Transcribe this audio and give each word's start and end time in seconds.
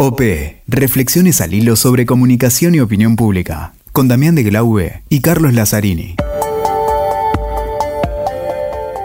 OP, 0.00 0.20
Reflexiones 0.68 1.40
al 1.40 1.54
hilo 1.54 1.74
sobre 1.74 2.06
comunicación 2.06 2.72
y 2.72 2.78
opinión 2.78 3.16
pública, 3.16 3.72
con 3.90 4.06
Damián 4.06 4.36
de 4.36 4.44
Glaube 4.44 5.02
y 5.08 5.22
Carlos 5.22 5.54
Lazzarini. 5.54 6.14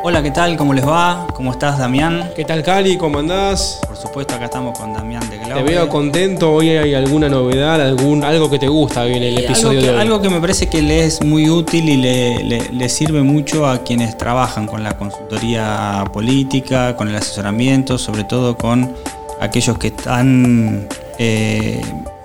Hola, 0.03 0.21
¿qué 0.21 0.29
tal? 0.29 0.55
¿Cómo 0.55 0.75
les 0.75 0.87
va? 0.87 1.25
¿Cómo 1.33 1.51
estás, 1.51 1.79
Damián? 1.79 2.29
¿Qué 2.35 2.45
tal, 2.45 2.61
Cali? 2.61 2.95
¿Cómo 2.97 3.17
andás? 3.17 3.81
Por 3.87 3.97
supuesto, 3.97 4.35
acá 4.35 4.45
estamos 4.45 4.77
con 4.77 4.93
Damián 4.93 5.27
de 5.31 5.39
Glaube. 5.39 5.63
Te 5.63 5.71
veo 5.71 5.89
contento. 5.89 6.53
¿Hoy 6.53 6.69
hay 6.69 6.93
alguna 6.93 7.27
novedad? 7.27 7.81
algún 7.81 8.23
Algo 8.23 8.51
que 8.51 8.59
te 8.59 8.67
gusta 8.67 9.07
en 9.07 9.23
el 9.23 9.39
episodio 9.39 9.79
algo 9.79 9.81
que, 9.81 9.87
de 9.87 9.93
hoy? 9.95 9.99
Algo 9.99 10.21
que 10.21 10.29
me 10.29 10.39
parece 10.39 10.69
que 10.69 10.83
le 10.83 11.05
es 11.05 11.23
muy 11.23 11.49
útil 11.49 11.89
y 11.89 11.97
le, 11.97 12.89
sirve 12.89 13.23
mucho 13.23 13.65
a 13.65 13.79
quienes 13.83 14.15
trabajan 14.15 14.67
con 14.67 14.83
la 14.83 14.95
consultoría 14.95 16.03
política, 16.13 16.95
con 16.95 17.07
el 17.07 17.15
asesoramiento, 17.15 17.97
sobre 17.97 18.25
todo 18.25 18.55
con 18.55 18.93
aquellos 19.39 19.77
que 19.77 19.87
están 19.87 20.87
eh, 21.19 21.81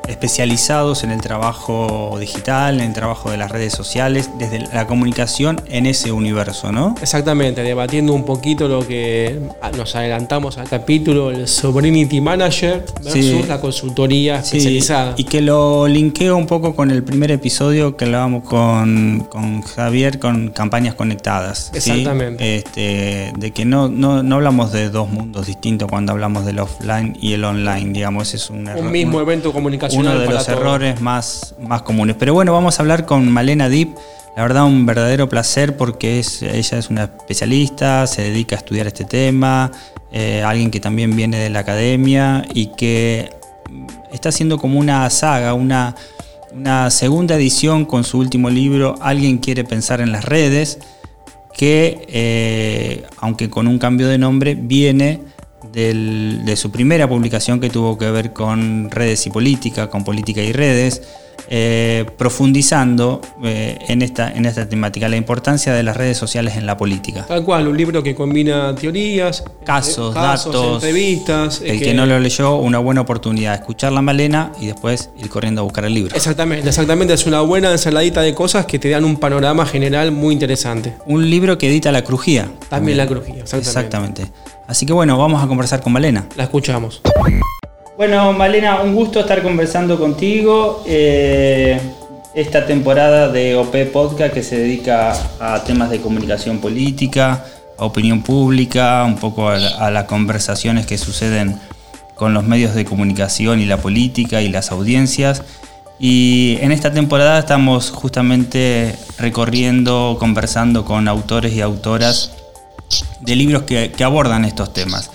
especializados 0.09 1.05
en 1.05 1.11
el 1.11 1.21
trabajo 1.21 2.17
digital, 2.19 2.81
en 2.81 2.89
el 2.89 2.93
trabajo 2.93 3.31
de 3.31 3.37
las 3.37 3.51
redes 3.51 3.73
sociales, 3.73 4.31
desde 4.39 4.61
la 4.61 4.87
comunicación 4.87 5.61
en 5.69 5.87
ese 5.87 6.13
universo, 6.13 6.73
¿no? 6.73 6.95
Exactamente, 7.01 7.63
debatiendo 7.63 8.13
un 8.13 8.25
poquito 8.25 8.69
lo 8.69 8.87
que 8.87 9.39
nos 9.77 9.95
adelantamos 9.95 10.59
al 10.59 10.69
capítulo, 10.69 11.31
el 11.31 11.47
Sovereignty 11.47 12.21
Manager 12.21 12.85
versus 13.03 13.47
la 13.49 13.61
consultoría 13.61 14.39
especializada. 14.39 15.15
y 15.17 15.25
que 15.25 15.41
lo 15.41 15.87
linkeo 15.87 16.37
un 16.37 16.47
poco 16.47 16.75
con 16.75 16.91
el 16.91 17.03
primer 17.03 17.31
episodio 17.31 17.97
que 17.97 18.07
hablábamos 18.07 18.45
con, 18.45 19.27
con 19.31 19.63
Javier 19.63 20.19
con 20.19 20.49
campañas 20.49 20.95
conectadas. 20.95 21.71
Exactamente. 21.75 22.57
Este, 22.57 23.33
de 23.37 23.51
que 23.51 23.65
no, 23.65 23.89
no, 23.89 24.23
no, 24.23 24.37
hablamos 24.37 24.73
de 24.73 24.89
dos 24.89 25.11
mundos 25.11 25.47
distintos 25.47 25.89
cuando 25.89 26.13
hablamos 26.13 26.47
del 26.47 26.59
offline 26.61 27.17
y 27.21 27.35
el 27.35 27.45
online, 27.45 27.93
digamos, 27.93 28.35
es 28.35 28.51
un, 28.51 28.69
un 28.69 28.91
mismo 28.91 29.21
evento 29.21 29.49
de 29.49 29.55
comunicación 29.55 29.98
uno 29.99 30.19
de 30.19 30.29
los 30.29 30.49
errores 30.49 31.01
más, 31.01 31.55
más 31.61 31.83
comunes. 31.83 32.17
Pero 32.19 32.35
bueno, 32.35 32.53
vamos 32.53 32.79
a 32.79 32.83
hablar 32.83 33.07
con 33.07 33.31
Malena 33.31 33.69
Deep. 33.69 33.95
La 34.37 34.43
verdad, 34.43 34.67
un 34.67 34.87
verdadero 34.87 35.29
placer 35.29 35.77
porque 35.77 36.21
es, 36.21 36.43
ella 36.43 36.79
es 36.79 36.91
una 36.91 37.05
especialista, 37.05 38.07
se 38.07 38.23
dedica 38.23 38.55
a 38.55 38.59
estudiar 38.59 38.87
este 38.87 39.05
tema, 39.05 39.73
eh, 40.13 40.43
alguien 40.45 40.71
que 40.71 40.79
también 40.79 41.17
viene 41.17 41.39
de 41.39 41.51
la 41.51 41.61
academia 41.61 42.47
y 42.55 42.67
que 42.77 43.31
está 44.13 44.29
haciendo 44.29 44.59
como 44.59 44.79
una 44.79 45.11
saga, 45.11 45.55
una, 45.55 45.97
una 46.53 46.89
segunda 46.91 47.35
edición 47.35 47.85
con 47.85 48.05
su 48.05 48.19
último 48.19 48.49
libro, 48.49 48.95
Alguien 49.01 49.39
quiere 49.39 49.65
pensar 49.65 50.01
en 50.01 50.13
las 50.13 50.25
redes, 50.25 50.79
que, 51.53 52.07
eh, 52.09 53.05
aunque 53.19 53.51
con 53.51 53.67
un 53.67 53.81
cambio 53.81 54.07
de 54.07 54.19
nombre, 54.19 54.55
viene 54.55 55.21
de 55.63 56.55
su 56.57 56.71
primera 56.71 57.09
publicación 57.09 57.61
que 57.61 57.71
tuvo 57.71 57.99
que 57.99 58.11
ver 58.11 58.33
con 58.33 58.91
redes 58.91 59.27
y 59.27 59.31
política, 59.31 59.91
con 59.91 60.05
política 60.05 60.43
y 60.43 60.53
redes, 60.53 61.03
eh, 61.49 62.07
profundizando 62.17 63.21
eh, 63.43 63.79
en, 63.89 64.03
esta, 64.03 64.31
en 64.31 64.47
esta 64.47 64.69
temática, 64.69 65.09
la 65.09 65.17
importancia 65.17 65.73
de 65.73 65.83
las 65.83 65.97
redes 65.97 66.17
sociales 66.17 66.57
en 66.57 66.67
la 66.67 66.77
política. 66.77 67.25
Tal 67.27 67.45
cual, 67.45 67.69
un 67.69 67.77
libro 67.77 68.03
que 68.03 68.15
combina 68.15 68.75
teorías, 68.75 69.45
casos, 69.65 70.15
eh, 70.15 70.19
datos, 70.19 70.75
entrevistas. 70.75 71.63
El 71.65 71.81
que... 71.81 71.95
no 71.95 72.07
lo 72.07 72.19
leyó, 72.19 72.57
una 72.57 72.79
buena 72.79 73.01
oportunidad, 73.01 73.55
escuchar 73.55 73.93
la 73.93 74.03
malena 74.03 74.53
y 74.61 74.67
después 74.67 75.11
ir 75.19 75.29
corriendo 75.29 75.63
a 75.63 75.65
buscar 75.65 75.85
el 75.85 75.95
libro. 75.95 76.15
Exactamente, 76.15 76.69
exactamente, 76.69 77.15
es 77.15 77.27
una 77.27 77.41
buena 77.41 77.73
ensaladita 77.73 78.23
de 78.23 78.35
cosas 78.35 78.67
que 78.67 78.79
te 78.79 78.91
dan 78.91 79.05
un 79.05 79.17
panorama 79.17 79.67
general 79.67 80.13
muy 80.13 80.35
interesante. 80.35 80.95
Un 81.07 81.29
libro 81.31 81.59
que 81.59 81.69
edita 81.69 81.93
La 81.93 82.03
Crujía. 82.03 82.49
También, 82.69 82.99
La 82.99 83.07
Crujía, 83.07 83.43
exactamente. 83.43 84.23
exactamente. 84.23 84.33
Así 84.67 84.85
que 84.85 84.93
bueno, 84.93 85.17
vamos 85.17 85.43
a 85.43 85.47
conversar 85.47 85.81
con 85.81 85.93
Malena. 85.93 86.27
La 86.37 86.45
escuchamos. 86.45 87.01
Bueno, 87.99 88.33
Malena, 88.33 88.81
un 88.81 88.95
gusto 88.95 89.19
estar 89.19 89.43
conversando 89.43 89.99
contigo. 89.99 90.85
Eh, 90.87 91.81
esta 92.33 92.65
temporada 92.65 93.29
de 93.29 93.57
OP 93.57 93.75
Podcast 93.93 94.33
que 94.33 94.45
se 94.45 94.57
dedica 94.57 95.15
a 95.41 95.65
temas 95.65 95.91
de 95.91 96.01
comunicación 96.01 96.61
política, 96.61 97.45
a 97.77 97.85
opinión 97.85 98.23
pública, 98.23 99.03
un 99.05 99.17
poco 99.17 99.49
a, 99.49 99.91
las 99.91 100.05
conversaciones 100.05 100.87
que 100.87 100.97
suceden 100.97 101.59
con 102.15 102.35
los 102.35 102.45
medios 102.45 102.77
de 102.77 102.85
comunicación 102.85 103.59
y 103.59 103.65
la 103.65 103.79
política 103.79 104.43
y 104.43 104.49
las 104.49 104.71
audiencias. 104.71 105.43
Y 105.99 106.59
en 106.61 106.71
esta 106.71 106.93
temporada 106.93 107.41
estamos 107.41 107.91
justamente 107.91 108.95
recorriendo, 109.19 110.19
conversando 110.21 110.85
con 110.85 111.09
autores 111.09 111.53
y 111.53 111.63
autoras 111.63 112.31
de 113.19 113.35
libros 113.35 113.65
que 113.65 114.05
abordan 114.05 114.45
estos 114.45 114.73
temas 114.73 115.11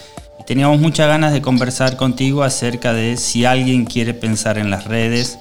teníamos 0.46 0.80
muchas 0.80 1.08
ganas 1.08 1.34
de 1.34 1.42
conversar 1.42 1.96
contigo 1.96 2.44
acerca 2.44 2.94
de 2.94 3.18
si 3.18 3.46
alguien 3.46 3.86
quiere 3.86 4.14
pensar 4.14 4.58
en 4.58 4.70
las 4.70 4.86
redes, 4.86 5.40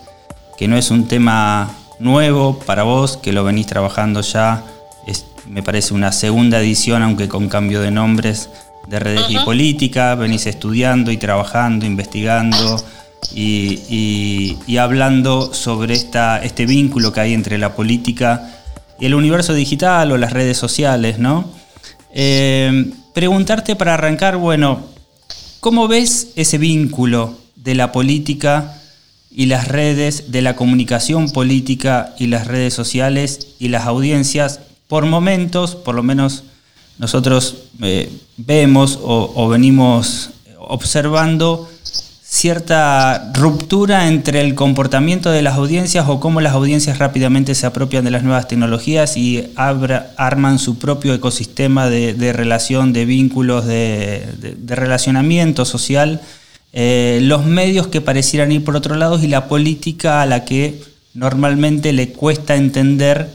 que 0.57 0.69
no 0.69 0.77
es 0.77 0.91
un 0.91 1.09
tema 1.09 1.75
nuevo 1.99 2.59
para 2.61 2.83
vos, 2.83 3.17
que 3.17 3.33
lo 3.33 3.45
venís 3.45 3.67
trabajando 3.67 4.21
ya, 4.21 4.65
es, 5.07 5.27
me 5.49 5.63
parece 5.63 5.95
una 5.95 6.13
segunda 6.13 6.61
edición, 6.61 7.03
aunque 7.03 7.29
con 7.29 7.49
cambio 7.49 7.81
de 7.81 7.91
nombres, 7.91 8.49
de 8.89 8.99
redes 8.99 9.25
y 9.29 9.39
política, 9.39 10.15
venís 10.15 10.47
estudiando 10.47 11.11
y 11.11 11.17
trabajando, 11.17 11.87
investigando 11.87 12.83
y, 13.35 14.77
hablando 14.79 15.55
sobre 15.55 15.95
esta, 15.95 16.43
este 16.43 16.67
vínculo 16.67 17.13
que 17.13 17.21
hay 17.21 17.35
entre 17.35 17.59
la 17.59 17.75
política 17.75 18.51
y 18.99 19.07
el 19.07 19.15
universo 19.15 19.55
digital 19.55 20.13
o 20.13 20.17
las 20.17 20.33
redes 20.33 20.59
sociales, 20.59 21.19
¿no? 21.19 21.45
Eh, 22.15 22.93
preguntarte 23.15 23.77
para 23.77 23.95
arrancar, 23.95 24.37
bueno, 24.37 24.92
¿Cómo 25.63 25.87
ves 25.87 26.33
ese 26.35 26.59
vínculo 26.59 27.37
de 27.55 27.77
la 27.77 27.93
política 27.93 28.83
y 29.31 29.47
las 29.47 29.69
redes, 29.69 30.33
de 30.33 30.43
la 30.43 30.57
comunicación 30.57 31.31
política 31.31 32.17
y 32.19 32.27
las 32.27 32.49
redes 32.49 32.75
sociales 32.75 33.55
y 33.61 33.69
las 33.69 33.87
audiencias? 33.87 34.59
Por 34.89 35.07
momentos, 35.07 35.77
por 35.77 35.95
lo 35.95 36.03
menos 36.03 36.43
nosotros 36.99 37.59
eh, 37.81 38.11
vemos 38.39 38.99
o 39.05 39.49
venimos 39.49 40.31
observando 40.59 41.71
cierta 42.33 43.31
ruptura 43.35 44.09
entre 44.09 44.41
el 44.41 44.55
comportamiento 44.55 45.31
de 45.31 45.43
las 45.43 45.57
audiencias 45.57 46.09
o 46.09 46.19
cómo 46.19 46.41
las 46.41 46.55
audiencias 46.55 46.97
rápidamente 46.97 47.55
se 47.55 47.67
apropian 47.67 48.07
de 48.07 48.11
las 48.11 48.23
nuevas 48.23 48.49
tecnologías 48.49 49.19
y 49.19 49.51
arman 49.55 50.59
su 50.59 50.79
propio 50.79 51.13
ecosistema 51.13 51.91
de, 51.91 52.33
relación, 52.33 52.95
de 52.95 53.05
vínculos, 53.05 53.67
de, 53.67 54.57
relacionamiento 54.67 55.67
social. 55.67 56.23
Eh, 56.73 57.19
los 57.21 57.45
medios 57.45 57.89
que 57.89 58.01
parecieran 58.01 58.51
ir 58.51 58.65
por 58.65 58.77
otro 58.77 58.95
lado 58.95 59.23
y 59.23 59.27
la 59.27 59.47
política 59.47 60.23
a 60.23 60.27
la 60.27 60.47
que 60.47 60.81
normalmente 61.13 61.93
le 61.93 62.13
cuesta 62.13 62.57
entender 62.57 63.29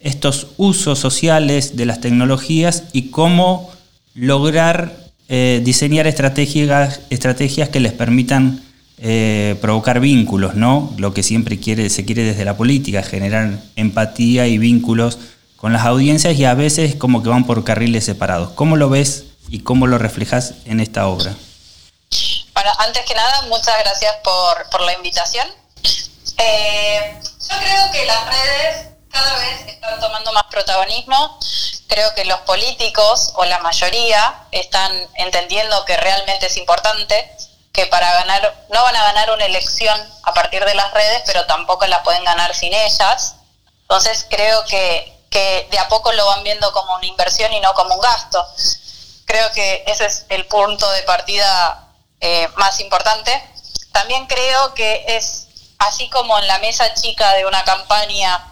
estos 0.00 0.46
usos 0.56 0.98
sociales 0.98 1.76
de 1.76 1.84
las 1.84 2.00
tecnologías 2.00 2.84
y 2.94 3.10
cómo 3.10 3.70
lograr 4.14 5.09
eh, 5.32 5.60
diseñar 5.62 6.08
estrategias, 6.08 7.02
estrategias 7.08 7.68
que 7.68 7.78
les 7.78 7.92
permitan 7.92 8.64
eh, 8.98 9.56
provocar 9.60 10.00
vínculos, 10.00 10.56
¿no? 10.56 10.92
Lo 10.98 11.14
que 11.14 11.22
siempre 11.22 11.60
quiere, 11.60 11.88
se 11.88 12.04
quiere 12.04 12.24
desde 12.24 12.44
la 12.44 12.56
política, 12.56 13.04
generar 13.04 13.60
empatía 13.76 14.48
y 14.48 14.58
vínculos 14.58 15.18
con 15.54 15.72
las 15.72 15.84
audiencias 15.86 16.36
y 16.36 16.44
a 16.44 16.54
veces 16.54 16.96
como 16.96 17.22
que 17.22 17.28
van 17.28 17.46
por 17.46 17.62
carriles 17.62 18.04
separados. 18.04 18.50
¿Cómo 18.56 18.76
lo 18.76 18.90
ves 18.90 19.26
y 19.48 19.60
cómo 19.60 19.86
lo 19.86 19.98
reflejas 19.98 20.54
en 20.64 20.80
esta 20.80 21.06
obra? 21.06 21.32
Bueno, 22.52 22.70
antes 22.80 23.04
que 23.06 23.14
nada, 23.14 23.42
muchas 23.42 23.78
gracias 23.84 24.12
por, 24.24 24.82
la 24.82 24.94
invitación. 24.94 25.46
Eh, 26.38 27.20
yo 27.22 27.56
creo 27.56 27.92
que 27.92 28.04
las 28.04 28.26
redes 28.26 28.88
cada 29.08 29.38
vez 29.38 29.60
están 29.68 30.00
tomando 30.00 30.32
más 30.32 30.44
protagonismo. 30.50 31.38
Creo 31.90 32.14
que 32.14 32.24
los 32.24 32.38
políticos, 32.42 33.32
o 33.34 33.44
la 33.44 33.58
mayoría, 33.58 34.44
están 34.52 34.92
entendiendo 35.14 35.84
que 35.84 35.96
realmente 35.96 36.46
es 36.46 36.56
importante, 36.56 37.36
que 37.72 37.86
para 37.86 38.12
ganar, 38.12 38.64
no 38.70 38.82
van 38.84 38.94
a 38.94 39.02
ganar 39.02 39.32
una 39.32 39.44
elección 39.44 40.00
a 40.22 40.32
partir 40.32 40.64
de 40.64 40.74
las 40.76 40.94
redes, 40.94 41.22
pero 41.26 41.46
tampoco 41.46 41.84
la 41.88 42.04
pueden 42.04 42.22
ganar 42.22 42.54
sin 42.54 42.72
ellas. 42.72 43.34
Entonces 43.82 44.24
creo 44.30 44.64
que, 44.66 45.16
de 45.68 45.78
a 45.80 45.88
poco 45.88 46.12
lo 46.12 46.26
van 46.26 46.44
viendo 46.44 46.72
como 46.72 46.94
una 46.94 47.06
inversión 47.06 47.52
y 47.52 47.58
no 47.58 47.74
como 47.74 47.96
un 47.96 48.00
gasto. 48.00 48.46
Creo 49.24 49.50
que 49.50 49.82
ese 49.88 50.06
es 50.06 50.26
el 50.28 50.46
punto 50.46 50.88
de 50.92 51.02
partida 51.02 51.88
eh, 52.20 52.48
más 52.54 52.78
importante. 52.78 53.32
También 53.90 54.28
creo 54.28 54.74
que 54.74 55.04
es 55.08 55.48
así 55.78 56.08
como 56.08 56.38
en 56.38 56.46
la 56.46 56.58
mesa 56.60 56.94
chica 56.94 57.32
de 57.34 57.46
una 57.46 57.64
campaña 57.64 58.49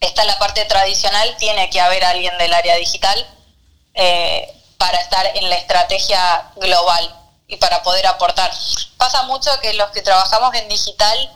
está 0.00 0.24
la 0.24 0.38
parte 0.38 0.64
tradicional, 0.64 1.36
tiene 1.38 1.70
que 1.70 1.80
haber 1.80 2.04
alguien 2.04 2.36
del 2.38 2.54
área 2.54 2.76
digital 2.76 3.26
eh, 3.94 4.54
para 4.76 4.98
estar 4.98 5.26
en 5.36 5.48
la 5.50 5.56
estrategia 5.56 6.50
global 6.56 7.14
y 7.46 7.56
para 7.56 7.82
poder 7.82 8.06
aportar. 8.06 8.50
Pasa 8.96 9.22
mucho 9.24 9.50
que 9.60 9.74
los 9.74 9.90
que 9.90 10.02
trabajamos 10.02 10.54
en 10.54 10.68
digital 10.68 11.32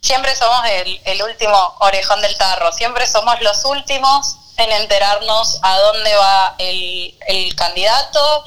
siempre 0.00 0.34
somos 0.36 0.64
el, 0.66 1.22
último 1.22 1.76
orejón 1.80 2.20
del 2.20 2.36
tarro, 2.36 2.72
siempre 2.72 3.06
somos 3.06 3.40
los 3.40 3.64
últimos 3.64 4.36
en 4.56 4.72
enterarnos 4.72 5.58
a 5.62 5.78
dónde 5.78 6.14
va 6.16 6.54
el, 6.58 7.18
el 7.26 7.54
candidato 7.56 8.44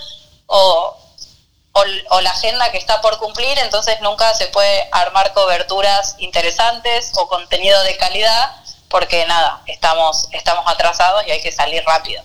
o 0.47 0.99
o, 2.09 2.21
la 2.21 2.31
agenda 2.31 2.71
que 2.71 2.77
está 2.77 3.01
por 3.01 3.17
cumplir, 3.17 3.57
entonces 3.59 3.99
nunca 4.01 4.33
se 4.33 4.47
puede 4.47 4.87
armar 4.91 5.33
coberturas 5.33 6.15
interesantes 6.17 7.11
o 7.15 7.27
contenido 7.27 7.81
de 7.83 7.97
calidad, 7.97 8.55
porque 8.89 9.25
nada, 9.25 9.61
estamos, 9.67 10.27
estamos 10.31 10.63
atrasados 10.67 11.25
y 11.27 11.31
hay 11.31 11.41
que 11.41 11.51
salir 11.51 11.83
rápido. 11.85 12.23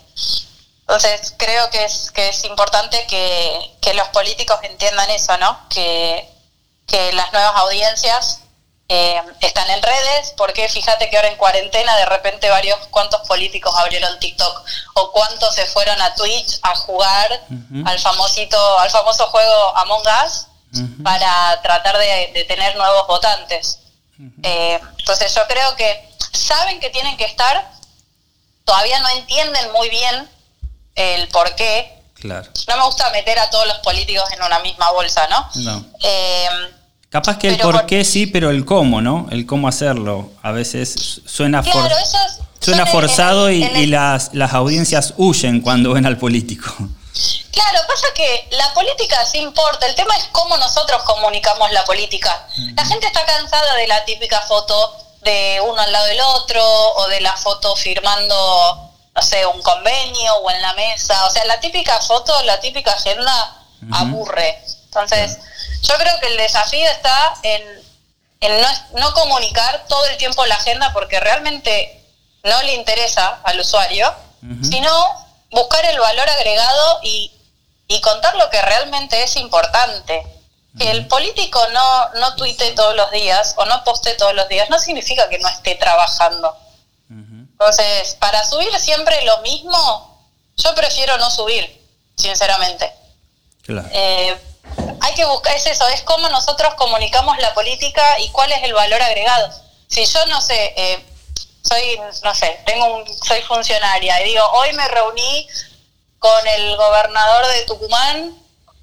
Entonces 0.81 1.35
creo 1.39 1.71
que 1.71 1.85
es, 1.85 2.11
que 2.11 2.29
es 2.29 2.45
importante 2.45 3.07
que, 3.07 3.77
que 3.81 3.95
los 3.95 4.09
políticos 4.09 4.59
entiendan 4.63 5.11
eso, 5.11 5.37
¿no? 5.39 5.59
Que, 5.69 6.29
que 6.87 7.13
las 7.13 7.33
nuevas 7.33 7.57
audiencias 7.57 8.41
eh, 8.89 9.21
están 9.41 9.69
en 9.71 9.83
redes, 9.83 10.35
porque 10.37 10.69
fíjate 10.69 11.09
que 11.09 11.17
ahora 11.17 11.29
en 11.29 11.37
cuarentena 11.37 11.97
de 11.97 12.05
repente 12.05 12.51
varios 12.51 12.79
cuantos 12.89 13.27
políticos 13.27 13.75
abrieron 13.79 14.19
TikTok 14.19 14.63
o 14.95 15.11
cuántos 15.11 15.55
se 15.55 15.65
fueron 15.67 16.01
a 16.03 16.15
Twitch 16.15 16.59
a 16.63 16.75
jugar 16.77 17.41
al 17.87 17.99
famosito, 17.99 18.79
al 18.79 18.91
famoso 18.91 19.27
juego 19.29 19.77
Among 19.79 20.03
Us 20.27 20.47
para 21.03 21.63
tratar 21.63 21.97
de, 21.97 22.45
tener 22.47 22.77
nuevos 22.77 23.07
votantes. 23.07 23.81
Eh, 24.43 24.79
entonces 24.99 25.35
yo 25.35 25.47
creo 25.47 25.75
que 25.77 26.14
saben 26.35 26.81
que 26.81 26.91
tienen 26.91 27.17
que 27.17 27.25
estar, 27.25 27.71
todavía 28.65 29.01
no 29.01 29.09
entienden 29.11 29.73
muy 29.73 29.89
bien 29.89 30.29
el 30.95 31.29
por 31.29 31.55
qué. 31.55 32.03
Claro. 32.15 32.51
No 32.69 32.77
me 32.77 32.85
gusta 32.85 33.11
meter 33.11 33.39
a 33.39 33.51
todos 33.51 33.67
los 33.67 33.79
políticos 33.79 34.25
en 34.33 34.43
una 34.43 34.59
misma 34.61 34.91
bolsa, 34.93 35.27
¿no? 35.29 35.49
No. 35.57 35.85
Eh, 36.03 36.49
Capaz 37.11 37.39
que 37.39 37.49
el 37.49 37.59
por 37.59 37.87
qué 37.87 38.05
sí, 38.05 38.27
pero 38.27 38.51
el 38.51 38.65
cómo, 38.65 39.01
¿no? 39.01 39.29
El 39.31 39.47
cómo 39.47 39.69
hacerlo. 39.69 40.33
A 40.43 40.51
veces 40.51 41.21
suena, 41.25 41.63
suena 42.61 42.87
forzado 42.87 43.51
y, 43.51 43.87
las, 43.87 44.31
las 44.33 44.53
audiencias 44.53 45.15
huyen 45.17 45.61
cuando 45.61 45.93
ven 45.93 46.07
al 46.07 46.19
político. 46.19 46.75
Claro, 47.53 47.79
pasa 47.87 48.09
que 48.17 48.49
la 48.51 48.75
política 48.75 49.25
sí 49.25 49.39
importa, 49.39 49.87
el 49.87 49.95
tema 49.95 50.17
es 50.17 50.25
cómo 50.33 50.57
nosotros 50.57 51.05
comunicamos 51.05 51.71
la 51.71 51.85
política. 51.85 52.49
La 52.75 52.85
gente 52.85 53.07
está 53.07 53.25
cansada 53.25 53.77
de 53.77 53.87
la 53.87 54.05
típica 54.05 54.41
foto 54.41 55.04
de 55.25 55.61
uno 55.63 55.81
al 55.81 55.91
lado 55.91 56.07
del 56.07 56.21
otro 56.21 56.63
o 56.63 57.09
de 57.09 57.21
la 57.21 57.37
foto 57.37 57.75
firmando, 57.75 58.93
no 59.15 59.23
sé, 59.23 59.45
un 59.47 59.63
convenio 59.63 60.37
o 60.37 60.51
en 60.51 60.63
la 60.63 60.75
mesa. 60.75 61.27
O 61.27 61.31
sea, 61.31 61.45
la 61.47 61.59
típica 61.61 61.99
foto, 62.01 62.41
la 62.43 62.61
típica 62.61 62.93
agenda 62.93 63.63
aburre. 63.93 64.63
Entonces, 64.85 65.39
yo 65.83 65.95
creo 65.97 66.21
que 66.21 66.29
el 66.29 66.37
desafío 66.37 66.89
está 66.89 67.35
en, 67.43 67.63
no, 68.93 69.15
comunicar 69.15 69.87
todo 69.89 70.05
el 70.07 70.17
tiempo 70.17 70.45
la 70.47 70.55
agenda 70.57 70.93
porque 70.93 71.21
realmente 71.21 72.05
no 72.45 72.63
le 72.63 72.75
interesa 72.75 73.41
al 73.45 73.61
usuario, 73.61 74.15
sino 74.63 74.93
buscar 75.51 75.85
el 75.87 75.99
valor 75.99 76.29
agregado 76.29 77.01
y, 77.03 77.31
contar 78.03 78.35
lo 78.35 78.51
que 78.51 78.61
realmente 78.61 79.23
es 79.23 79.37
importante. 79.37 80.27
Que 80.79 80.91
el 80.91 81.07
político 81.07 81.61
no, 81.73 82.09
no 82.21 82.35
tuite 82.37 82.73
todos 82.73 82.97
los 82.97 83.11
días 83.13 83.55
o 83.57 83.65
no 83.65 83.85
poste 83.85 84.15
todos 84.15 84.35
los 84.35 84.49
días 84.49 84.69
no 84.71 84.79
significa 84.81 85.29
que 85.29 85.39
no 85.39 85.49
esté 85.49 85.77
trabajando. 85.77 86.57
Entonces, 87.09 88.17
para 88.19 88.45
subir 88.45 88.75
siempre 88.81 89.25
lo 89.25 89.39
mismo, 89.39 90.29
yo 90.57 90.75
prefiero 90.75 91.17
no 91.19 91.31
subir, 91.31 91.65
sinceramente. 92.17 92.93
Claro. 93.63 93.89
Eh, 93.93 94.37
hay 95.01 95.15
que 95.15 95.25
buscar, 95.25 95.55
es 95.55 95.67
eso, 95.67 95.87
es 95.89 96.03
cómo 96.03 96.29
nosotros 96.29 96.75
comunicamos 96.75 97.39
la 97.39 97.55
política 97.55 98.19
y 98.19 98.29
cuál 98.31 98.51
es 98.53 98.63
el 98.65 98.75
valor 98.75 99.01
agregado. 99.01 99.51
Si 99.89 100.05
yo 100.05 100.27
no 100.27 100.41
sé, 100.41 100.75
eh, 100.77 101.05
soy, 101.63 102.01
no 102.23 102.35
sé, 102.35 102.61
tengo 102.67 102.97
un, 102.97 103.25
soy 103.25 103.41
funcionaria 103.43 104.21
y 104.23 104.31
digo, 104.31 104.45
hoy 104.53 104.73
me 104.73 104.89
reuní 104.89 105.49
con 106.19 106.47
el 106.47 106.77
gobernador 106.77 107.47
de 107.49 107.63
Tucumán, 107.63 108.35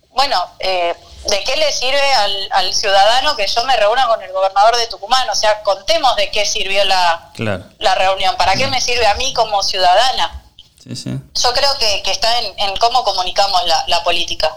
bueno, 0.09 0.49
eh, 0.59 0.95
¿de 1.25 1.43
qué 1.43 1.55
le 1.55 1.71
sirve 1.71 2.13
al, 2.13 2.49
al, 2.51 2.73
ciudadano 2.73 3.35
que 3.35 3.47
yo 3.47 3.63
me 3.65 3.77
reúna 3.77 4.07
con 4.07 4.21
el 4.21 4.31
gobernador 4.31 4.75
de 4.77 4.87
Tucumán? 4.87 5.29
O 5.29 5.35
sea, 5.35 5.61
contemos 5.63 6.15
de 6.15 6.31
qué 6.31 6.45
sirvió 6.45 6.83
la, 6.85 7.31
la 7.79 7.95
reunión, 7.95 8.35
¿para 8.37 8.55
qué 8.55 8.67
me 8.67 8.81
sirve 8.81 9.05
a 9.07 9.15
mí 9.15 9.33
como 9.33 9.61
ciudadana? 9.63 10.41
Yo 10.85 11.53
creo 11.53 11.77
que, 11.77 12.01
está 12.11 12.39
en, 12.39 12.75
cómo 12.77 13.03
comunicamos 13.03 13.61
la, 13.87 14.03
política. 14.03 14.55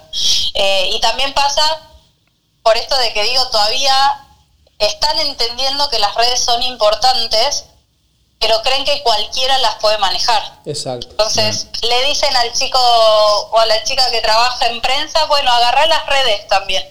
Eh, 0.54 0.90
y 0.92 1.00
también 1.00 1.34
pasa 1.34 1.62
por 2.62 2.76
esto 2.76 2.96
de 2.96 3.12
que 3.12 3.22
digo, 3.24 3.46
todavía 3.48 3.94
están 4.78 5.18
entendiendo 5.18 5.88
que 5.90 5.98
las 5.98 6.14
redes 6.14 6.40
son 6.40 6.62
importantes, 6.62 7.66
pero 8.38 8.60
creen 8.62 8.84
que 8.84 9.02
cualquiera 9.02 9.58
las 9.58 9.76
puede 9.76 9.98
manejar. 9.98 10.42
Exacto. 10.66 11.08
Entonces, 11.10 11.68
le 11.82 12.04
dicen 12.04 12.34
al 12.36 12.52
chico 12.52 12.78
o 12.78 13.58
a 13.58 13.66
la 13.66 13.82
chica 13.84 14.10
que 14.10 14.20
trabaja 14.20 14.66
en 14.66 14.80
prensa, 14.80 15.24
bueno, 15.26 15.50
agarra 15.50 15.86
las 15.86 16.06
redes 16.06 16.46
también. 16.48 16.86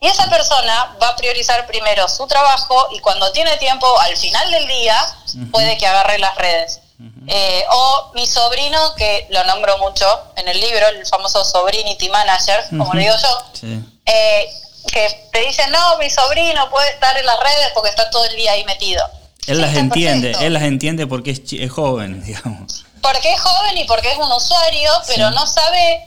Y 0.00 0.08
esa 0.08 0.28
persona 0.28 0.96
va 1.00 1.08
a 1.08 1.16
priorizar 1.16 1.64
primero 1.66 2.08
su 2.08 2.26
trabajo 2.26 2.88
y 2.90 2.98
cuando 2.98 3.30
tiene 3.30 3.56
tiempo, 3.58 3.86
al 4.00 4.16
final 4.16 4.50
del 4.50 4.66
día, 4.66 5.16
puede 5.52 5.78
que 5.78 5.86
agarre 5.86 6.18
las 6.18 6.34
redes. 6.36 6.80
Eh, 7.28 7.64
o 7.70 8.10
mi 8.14 8.26
sobrino, 8.26 8.94
que 8.96 9.26
lo 9.30 9.44
nombro 9.44 9.78
mucho 9.78 10.06
en 10.36 10.48
el 10.48 10.60
libro, 10.60 10.88
el 10.88 11.06
famoso 11.06 11.44
Sobrinity 11.44 12.08
Manager, 12.08 12.64
como 12.70 12.92
le 12.94 13.02
digo 13.02 13.14
yo, 13.16 13.78
eh, 14.06 14.52
que 14.88 15.28
te 15.32 15.40
dice, 15.40 15.66
no, 15.68 15.98
mi 15.98 16.10
sobrino 16.10 16.68
puede 16.70 16.90
estar 16.90 17.16
en 17.16 17.26
las 17.26 17.38
redes 17.38 17.70
porque 17.74 17.90
está 17.90 18.10
todo 18.10 18.24
el 18.24 18.34
día 18.36 18.52
ahí 18.52 18.64
metido. 18.64 19.08
Él 19.46 19.60
las 19.60 19.76
entiende, 19.76 20.32
él 20.40 20.52
las 20.52 20.62
entiende 20.62 21.06
porque 21.06 21.30
es, 21.30 21.70
joven, 21.70 22.22
digamos. 22.26 22.84
Porque 23.00 23.32
es 23.32 23.40
joven 23.40 23.78
y 23.78 23.84
porque 23.84 24.12
es 24.12 24.18
un 24.18 24.30
usuario, 24.30 24.90
pero 25.08 25.30
no 25.30 25.46
sabe 25.46 26.06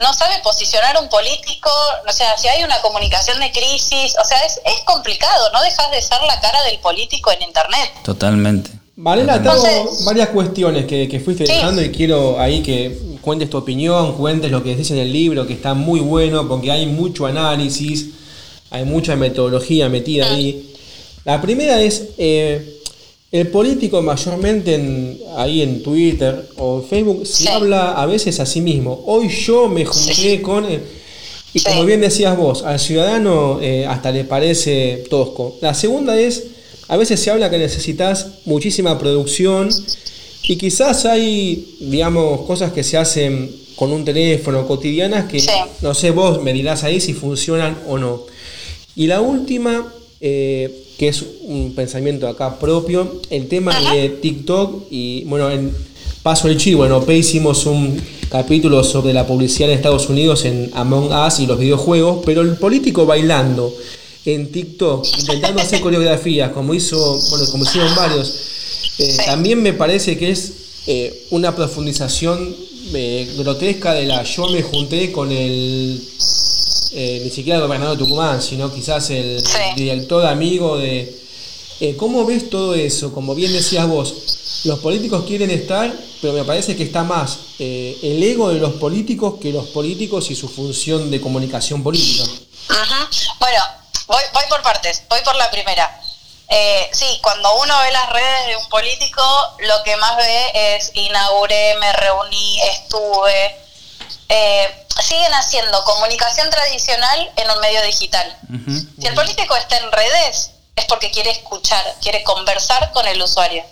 no 0.00 0.12
sabe 0.12 0.34
posicionar 0.42 0.96
un 1.00 1.08
político, 1.08 1.70
o 2.06 2.12
sea, 2.12 2.36
si 2.36 2.48
hay 2.48 2.64
una 2.64 2.80
comunicación 2.82 3.38
de 3.38 3.52
crisis, 3.52 4.16
o 4.20 4.24
sea, 4.24 4.38
es, 4.44 4.60
es 4.64 4.84
complicado, 4.84 5.52
no 5.52 5.62
dejas 5.62 5.88
de 5.92 6.02
ser 6.02 6.18
la 6.26 6.40
cara 6.40 6.62
del 6.64 6.80
político 6.80 7.30
en 7.30 7.42
Internet. 7.42 7.92
Totalmente. 8.02 8.70
Valera, 8.96 9.42
tengo 9.42 9.90
varias 10.04 10.28
cuestiones 10.28 10.86
que, 10.86 11.20
fuiste 11.24 11.44
dejando 11.44 11.82
y 11.82 11.90
quiero 11.90 12.38
ahí 12.40 12.62
que 12.62 13.16
cuentes 13.20 13.50
tu 13.50 13.56
opinión, 13.56 14.16
cuentes 14.16 14.52
lo 14.52 14.62
que 14.62 14.76
dice 14.76 14.94
en 14.94 15.00
el 15.00 15.12
libro, 15.12 15.46
que 15.46 15.54
está 15.54 15.74
muy 15.74 15.98
bueno 15.98 16.46
porque 16.46 16.70
hay 16.70 16.86
mucho 16.86 17.26
análisis, 17.26 18.10
hay 18.70 18.84
mucha 18.84 19.16
metodología 19.16 19.88
metida 19.88 20.26
ahí. 20.26 20.73
La 21.24 21.40
primera 21.40 21.82
es, 21.82 22.08
eh, 22.18 22.80
el 23.32 23.48
político 23.48 24.00
mayormente 24.02 25.18
ahí 25.36 25.62
en 25.62 25.82
Twitter 25.82 26.48
o 26.56 26.80
en 26.80 26.88
Facebook 26.88 27.26
se 27.26 27.48
habla 27.48 27.92
a 27.92 28.06
veces 28.06 28.38
a 28.40 28.46
sí 28.46 28.60
mismo. 28.60 29.02
Hoy 29.06 29.28
yo 29.28 29.68
me 29.68 29.84
junté 29.84 30.40
con... 30.40 30.66
y 31.52 31.60
como 31.60 31.84
bien 31.84 32.00
decías 32.00 32.36
vos, 32.36 32.62
al 32.62 32.78
ciudadano 32.78 33.58
eh, 33.60 33.86
hasta 33.86 34.12
le 34.12 34.24
parece 34.24 35.04
tosco. 35.10 35.56
La 35.60 35.74
segunda 35.74 36.18
es 36.18 36.44
a 36.88 36.96
veces 36.96 37.20
se 37.20 37.30
habla 37.30 37.50
que 37.50 37.58
necesitas 37.58 38.26
muchísima 38.44 38.98
producción 38.98 39.70
y 40.42 40.56
quizás 40.56 41.06
hay, 41.06 41.76
digamos, 41.80 42.42
cosas 42.42 42.72
que 42.72 42.84
se 42.84 42.98
hacen 42.98 43.50
con 43.76 43.90
un 43.92 44.04
teléfono 44.04 44.66
cotidianas 44.66 45.24
que 45.24 45.42
no 45.80 45.94
sé, 45.94 46.10
vos 46.10 46.42
me 46.42 46.52
dirás 46.52 46.84
ahí 46.84 47.00
si 47.00 47.14
funcionan 47.14 47.78
o 47.88 47.98
no. 47.98 48.22
Y 48.94 49.06
la 49.06 49.20
última, 49.20 49.92
eh, 50.26 50.86
que 50.96 51.08
es 51.08 51.22
un 51.42 51.74
pensamiento 51.74 52.26
acá 52.26 52.58
propio, 52.58 53.20
el 53.28 53.46
tema 53.46 53.78
de 53.92 54.08
TikTok 54.08 54.86
y 54.90 55.22
bueno, 55.24 55.50
en 55.50 55.70
paso 56.22 56.48
el 56.48 56.56
chivo, 56.56 56.78
bueno, 56.78 57.04
hicimos 57.12 57.66
un 57.66 58.00
capítulo 58.30 58.82
sobre 58.84 59.12
la 59.12 59.26
publicidad 59.26 59.68
en 59.68 59.76
Estados 59.76 60.08
Unidos 60.08 60.46
en 60.46 60.70
Among 60.72 61.12
Us 61.12 61.40
y 61.40 61.46
los 61.46 61.58
videojuegos, 61.58 62.22
pero 62.24 62.40
el 62.40 62.56
político 62.56 63.04
bailando 63.04 63.70
en 64.24 64.50
TikTok 64.50 65.06
intentando 65.18 65.60
hacer 65.60 65.82
coreografías, 65.82 66.52
como 66.52 66.72
hizo, 66.72 67.20
bueno, 67.28 67.44
como 67.50 67.64
hicieron 67.64 67.94
varios, 67.94 68.34
eh, 68.98 69.16
también 69.26 69.62
me 69.62 69.74
parece 69.74 70.16
que 70.16 70.30
es 70.30 70.54
eh, 70.86 71.26
una 71.32 71.54
profundización 71.54 72.56
grotesca 73.36 73.92
de 73.92 74.06
la 74.06 74.22
yo 74.22 74.48
me 74.48 74.62
junté 74.62 75.12
con 75.12 75.30
el 75.30 76.00
ni 76.94 77.30
siquiera 77.30 77.58
el 77.58 77.64
gobernador 77.64 77.96
de 77.98 78.04
Tucumán, 78.04 78.40
sino 78.40 78.72
quizás 78.72 79.10
el 79.10 79.42
director 79.76 80.24
amigo 80.26 80.78
de 80.78 81.20
¿cómo 81.98 82.24
ves 82.24 82.48
todo 82.48 82.74
eso? 82.74 83.12
Como 83.12 83.34
bien 83.34 83.52
decías 83.52 83.86
vos, 83.86 84.62
los 84.64 84.78
políticos 84.78 85.24
quieren 85.26 85.50
estar, 85.50 85.92
pero 86.22 86.32
me 86.32 86.44
parece 86.44 86.76
que 86.76 86.84
está 86.84 87.02
más 87.02 87.38
el 87.58 88.22
ego 88.22 88.50
de 88.50 88.60
los 88.60 88.74
políticos 88.74 89.34
que 89.40 89.52
los 89.52 89.66
políticos 89.66 90.30
y 90.30 90.34
su 90.34 90.48
función 90.48 91.10
de 91.10 91.20
comunicación 91.20 91.82
política. 91.82 92.24
Bueno, 93.40 93.60
Voy, 94.06 94.22
voy 94.32 94.44
por 94.50 94.62
partes, 94.62 95.02
voy 95.08 95.20
por 95.22 95.34
la 95.36 95.50
primera. 95.50 96.00
Eh, 96.48 96.90
sí, 96.92 97.06
cuando 97.22 97.54
uno 97.56 97.74
ve 97.80 97.92
las 97.92 98.10
redes 98.10 98.46
de 98.48 98.56
un 98.56 98.68
político, 98.68 99.22
lo 99.60 99.82
que 99.82 99.96
más 99.96 100.16
ve 100.16 100.76
es 100.76 100.90
inauguré, 100.94 101.74
me 101.80 101.92
reuní, 101.92 102.60
estuve. 102.62 103.63
Eh, 104.36 104.86
siguen 105.00 105.32
haciendo 105.32 105.84
comunicación 105.84 106.50
tradicional 106.50 107.32
en 107.36 107.50
un 107.52 107.60
medio 107.60 107.80
digital. 107.82 108.36
Si 109.00 109.06
el 109.06 109.14
político 109.14 109.54
está 109.54 109.76
en 109.76 109.92
redes, 109.92 110.50
es 110.74 110.84
porque 110.86 111.12
quiere 111.12 111.30
escuchar, 111.30 111.84
quiere 112.02 112.24
conversar 112.24 112.90
con 112.90 113.06
el 113.06 113.22
usuario. 113.22 113.64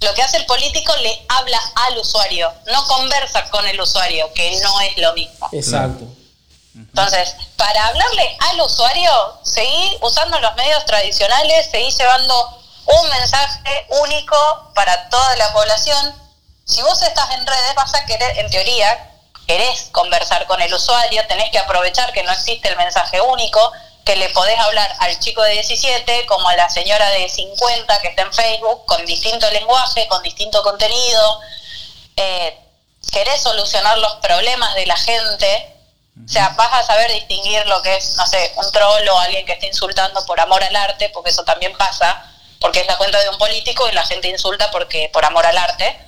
Lo 0.00 0.14
que 0.14 0.22
hace 0.22 0.36
el 0.36 0.46
político 0.46 0.94
le 0.96 1.26
habla 1.28 1.60
al 1.86 1.98
usuario, 1.98 2.52
no 2.66 2.86
conversa 2.86 3.50
con 3.50 3.66
el 3.66 3.80
usuario, 3.80 4.32
que 4.34 4.60
no 4.60 4.80
es 4.82 4.96
lo 4.98 5.14
mismo. 5.14 5.48
Exacto. 5.50 6.04
Entonces, 6.76 7.34
para 7.56 7.88
hablarle 7.88 8.36
al 8.38 8.60
usuario, 8.60 9.40
seguí 9.42 9.98
usando 10.00 10.38
los 10.38 10.54
medios 10.54 10.86
tradicionales, 10.86 11.68
seguí 11.72 11.90
llevando 11.90 12.62
un 12.86 13.10
mensaje 13.10 13.86
único 14.04 14.70
para 14.76 15.08
toda 15.08 15.34
la 15.36 15.52
población. 15.52 16.14
Si 16.64 16.82
vos 16.82 17.02
estás 17.02 17.32
en 17.32 17.44
redes, 17.44 17.74
vas 17.74 17.94
a 17.94 18.06
querer, 18.06 18.38
en 18.38 18.48
teoría, 18.48 19.11
querés 19.46 19.88
conversar 19.92 20.46
con 20.46 20.60
el 20.60 20.72
usuario, 20.72 21.26
tenés 21.26 21.50
que 21.50 21.58
aprovechar 21.58 22.12
que 22.12 22.22
no 22.22 22.32
existe 22.32 22.68
el 22.68 22.76
mensaje 22.76 23.20
único, 23.20 23.72
que 24.04 24.16
le 24.16 24.28
podés 24.30 24.58
hablar 24.58 24.94
al 24.98 25.18
chico 25.20 25.42
de 25.42 25.52
17 25.52 26.26
como 26.26 26.48
a 26.48 26.56
la 26.56 26.68
señora 26.68 27.08
de 27.10 27.28
50 27.28 28.00
que 28.00 28.08
está 28.08 28.22
en 28.22 28.32
Facebook, 28.32 28.84
con 28.86 29.04
distinto 29.06 29.50
lenguaje, 29.50 30.08
con 30.08 30.22
distinto 30.22 30.62
contenido. 30.62 31.40
Eh, 32.16 32.58
querés 33.10 33.40
solucionar 33.42 33.98
los 33.98 34.14
problemas 34.16 34.74
de 34.74 34.86
la 34.86 34.96
gente, 34.96 35.72
o 36.24 36.28
sea, 36.28 36.50
vas 36.50 36.72
a 36.72 36.82
saber 36.82 37.10
distinguir 37.12 37.66
lo 37.66 37.80
que 37.82 37.96
es, 37.96 38.16
no 38.16 38.26
sé, 38.26 38.52
un 38.56 38.70
troll 38.70 39.08
o 39.08 39.18
alguien 39.18 39.46
que 39.46 39.52
esté 39.52 39.66
insultando 39.66 40.24
por 40.26 40.38
amor 40.40 40.62
al 40.62 40.76
arte, 40.76 41.08
porque 41.10 41.30
eso 41.30 41.44
también 41.44 41.76
pasa, 41.76 42.30
porque 42.60 42.80
es 42.80 42.86
la 42.86 42.98
cuenta 42.98 43.20
de 43.20 43.28
un 43.30 43.38
político 43.38 43.88
y 43.88 43.92
la 43.92 44.04
gente 44.04 44.28
insulta 44.28 44.70
porque 44.70 45.10
por 45.12 45.24
amor 45.24 45.46
al 45.46 45.56
arte. 45.56 45.98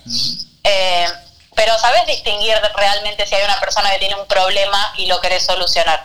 Eh, 0.63 1.07
pero 1.55 1.79
sabes 1.79 2.07
distinguir 2.07 2.57
realmente 2.75 3.27
si 3.27 3.35
hay 3.35 3.45
una 3.45 3.61
persona 3.61 3.91
que 3.91 3.99
tiene 3.99 4.15
un 4.15 4.27
problema 4.27 4.93
y 4.97 5.07
lo 5.07 5.21
querés 5.21 5.45
solucionar. 5.45 6.05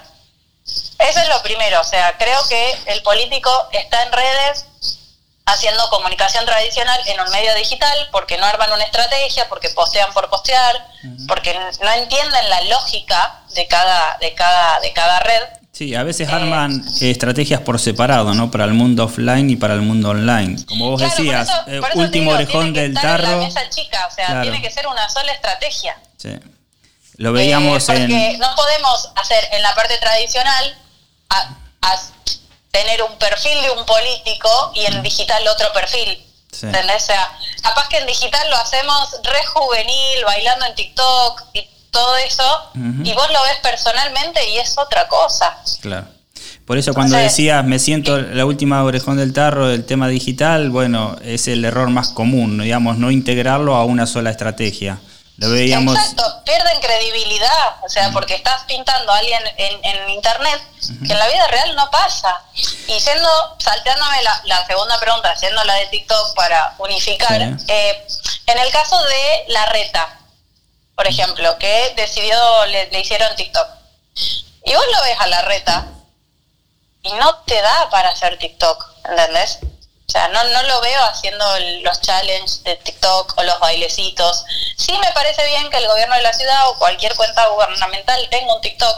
Eso 0.99 1.19
es 1.19 1.27
lo 1.29 1.41
primero, 1.41 1.81
o 1.81 1.83
sea, 1.83 2.17
creo 2.17 2.47
que 2.47 2.77
el 2.87 3.01
político 3.01 3.51
está 3.71 4.03
en 4.03 4.11
redes 4.11 4.65
haciendo 5.45 5.89
comunicación 5.89 6.45
tradicional 6.45 7.01
en 7.07 7.19
un 7.19 7.29
medio 7.29 7.53
digital 7.55 8.09
porque 8.11 8.37
no 8.37 8.45
arman 8.45 8.71
una 8.71 8.83
estrategia, 8.83 9.49
porque 9.49 9.69
postean 9.69 10.13
por 10.13 10.29
postear, 10.29 10.87
porque 11.27 11.57
no 11.81 11.91
entienden 11.93 12.49
la 12.49 12.61
lógica 12.61 13.41
de 13.49 13.67
cada, 13.67 14.17
de 14.19 14.35
cada, 14.35 14.79
de 14.79 14.93
cada 14.93 15.19
red. 15.19 15.43
Sí, 15.79 15.95
a 15.95 16.03
veces 16.03 16.27
arman 16.27 16.83
eh, 16.99 17.09
estrategias 17.09 17.61
por 17.61 17.79
separado, 17.79 18.33
¿no? 18.33 18.51
Para 18.51 18.65
el 18.65 18.73
mundo 18.73 19.05
offline 19.05 19.49
y 19.49 19.55
para 19.55 19.75
el 19.75 19.81
mundo 19.81 20.09
online. 20.09 20.61
Como 20.65 20.89
vos 20.89 20.99
decías, 20.99 21.49
eh, 21.67 21.79
último 21.93 22.31
orejón 22.31 22.73
del 22.73 22.93
tarro. 22.93 23.47
chica, 23.69 24.05
o 24.11 24.13
sea, 24.13 24.41
tiene 24.41 24.61
que 24.61 24.69
ser 24.71 24.85
una 24.87 25.09
sola 25.09 25.31
estrategia. 25.31 25.97
Sí. 26.17 26.37
Lo 27.15 27.31
veíamos 27.31 27.81
eh, 27.87 27.93
porque 27.93 28.37
no 28.39 28.53
podemos 28.57 29.09
hacer 29.15 29.41
en 29.53 29.63
la 29.63 29.73
parte 29.73 29.97
tradicional 29.99 30.77
a, 31.29 31.55
tener 32.71 33.01
un 33.01 33.17
perfil 33.17 33.61
de 33.61 33.71
un 33.71 33.85
político 33.85 34.73
y 34.75 34.85
en 34.85 35.01
digital 35.01 35.47
otro 35.47 35.71
perfil. 35.71 36.21
¿Entendés? 36.61 37.03
O 37.03 37.05
sea, 37.05 37.31
capaz 37.63 37.87
que 37.87 37.99
en 37.99 38.05
digital 38.05 38.49
lo 38.49 38.57
hacemos 38.57 39.15
re 39.23 39.45
juvenil, 39.45 40.25
bailando 40.25 40.65
en 40.65 40.75
TikTok 40.75 41.43
y 41.53 41.69
todo 41.91 42.17
eso, 42.17 42.71
y 43.03 43.13
vos 43.13 43.29
lo 43.31 43.41
ves 43.43 43.57
personalmente 43.61 44.47
y 44.49 44.57
es 44.57 44.77
otra 44.77 45.07
cosa. 45.07 45.57
Claro. 45.81 46.07
Por 46.65 46.77
eso 46.77 46.93
cuando 46.93 47.17
decías, 47.17 47.65
me 47.65 47.79
siento 47.79 48.21
la 48.21 48.45
última 48.45 48.83
orejón 48.83 49.17
del 49.17 49.33
tarro 49.33 49.67
del 49.67 49.85
tema 49.85 50.07
digital, 50.07 50.69
bueno, 50.69 51.17
es 51.23 51.47
el 51.47 51.65
error 51.65 51.89
más 51.89 52.09
común, 52.09 52.59
digamos, 52.59 52.97
no 52.97 53.09
integrarlo 53.09 53.75
a 53.75 53.85
una 53.85 54.05
sola 54.05 54.29
estrategia. 54.29 54.99
Lo 55.37 55.49
veíamos... 55.49 55.97
Exacto, 55.97 56.43
pierden 56.45 56.79
credibilidad, 56.79 57.77
o 57.83 57.89
sea, 57.89 58.11
porque 58.11 58.35
estás 58.35 58.65
pintando 58.65 59.11
a 59.11 59.17
alguien 59.17 59.41
en, 59.57 60.09
internet 60.09 60.61
que 61.07 61.11
en 61.11 61.17
la 61.17 61.27
vida 61.27 61.47
real 61.47 61.75
no 61.75 61.89
pasa. 61.89 62.39
Y 62.87 62.99
siendo, 62.99 63.29
salteándome 63.57 64.17
la, 64.43 64.65
segunda 64.67 64.99
pregunta, 64.99 65.31
haciendo 65.31 65.63
la 65.63 65.73
de 65.75 65.87
TikTok 65.87 66.35
para 66.35 66.75
unificar, 66.77 67.41
eh, 67.41 68.07
en 68.45 68.59
el 68.59 68.69
caso 68.71 68.95
de 69.01 69.53
la 69.53 69.65
reta, 69.67 70.19
por 70.99 71.07
ejemplo, 71.07 71.57
que 71.57 71.93
decidió, 71.95 72.35
le, 72.65 72.99
hicieron 72.99 73.33
TikTok. 73.37 73.69
Y 74.65 74.73
vos 74.73 74.85
lo 74.91 75.01
ves 75.03 75.15
a 75.17 75.27
la 75.27 75.41
reta 75.43 75.87
y 77.03 77.13
no 77.13 77.37
te 77.45 77.61
da 77.61 77.89
para 77.89 78.09
hacer 78.09 78.37
TikTok, 78.37 78.85
¿entendés? 79.09 79.59
O 79.63 80.11
sea, 80.11 80.27
no, 80.27 80.43
no 80.43 80.63
lo 80.63 80.81
veo 80.81 81.01
haciendo 81.05 81.45
los 81.83 82.01
challenges 82.01 82.65
de 82.65 82.75
TikTok 82.75 83.33
o 83.37 83.43
los 83.43 83.57
bailecitos. 83.61 84.43
Sí 84.75 84.91
me 84.97 85.09
parece 85.13 85.47
bien 85.47 85.69
que 85.69 85.77
el 85.77 85.87
gobierno 85.87 86.15
de 86.15 86.21
la 86.21 86.33
ciudad 86.33 86.67
o 86.67 86.77
cualquier 86.77 87.15
cuenta 87.15 87.47
gubernamental 87.47 88.27
tenga 88.29 88.53
un 88.53 88.59
TikTok, 88.59 88.97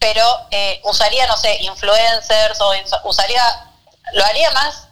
pero 0.00 0.48
eh, 0.50 0.80
usaría, 0.82 1.28
no 1.28 1.36
sé, 1.36 1.62
influencers 1.62 2.60
o 2.60 2.72
usaría, 3.04 3.70
lo 4.14 4.24
haría 4.24 4.50
más 4.50 4.88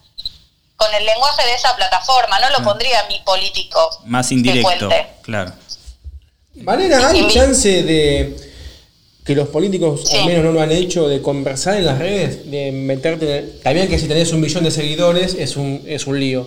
con 0.76 0.94
el 0.94 1.04
lenguaje 1.04 1.44
de 1.46 1.54
esa 1.54 1.74
plataforma, 1.74 2.38
no 2.38 2.50
lo 2.50 2.58
ah. 2.58 2.62
pondría 2.62 3.02
mi 3.08 3.18
político. 3.22 4.02
Más 4.04 4.30
indirecto, 4.30 4.88
claro. 5.22 5.52
Valera, 6.54 7.08
¿hay 7.08 7.28
chance 7.28 7.82
de 7.82 8.36
que 9.24 9.34
los 9.34 9.48
políticos 9.48 10.12
al 10.12 10.26
menos 10.26 10.44
no 10.44 10.52
lo 10.52 10.60
han 10.60 10.72
hecho 10.72 11.08
de 11.08 11.22
conversar 11.22 11.76
en 11.76 11.86
las 11.86 11.98
redes, 11.98 12.50
de 12.50 12.72
meterte... 12.72 13.42
También 13.62 13.88
que 13.88 13.98
si 13.98 14.08
tenés 14.08 14.32
un 14.32 14.40
millón 14.40 14.64
de 14.64 14.70
seguidores 14.70 15.34
es 15.34 15.56
un, 15.56 15.84
es 15.86 16.06
un 16.06 16.18
lío. 16.18 16.42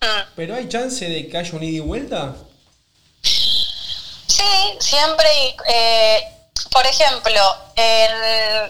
Mm. 0.00 0.32
Pero 0.34 0.54
¿hay 0.54 0.68
chance 0.68 1.08
de 1.08 1.28
que 1.28 1.36
haya 1.36 1.52
un 1.52 1.62
ida 1.62 1.76
y 1.76 1.80
vuelta? 1.80 2.34
Sí, 3.22 4.42
siempre. 4.80 5.28
Eh, 5.68 6.20
por 6.70 6.86
ejemplo, 6.86 7.40
en, 7.76 8.10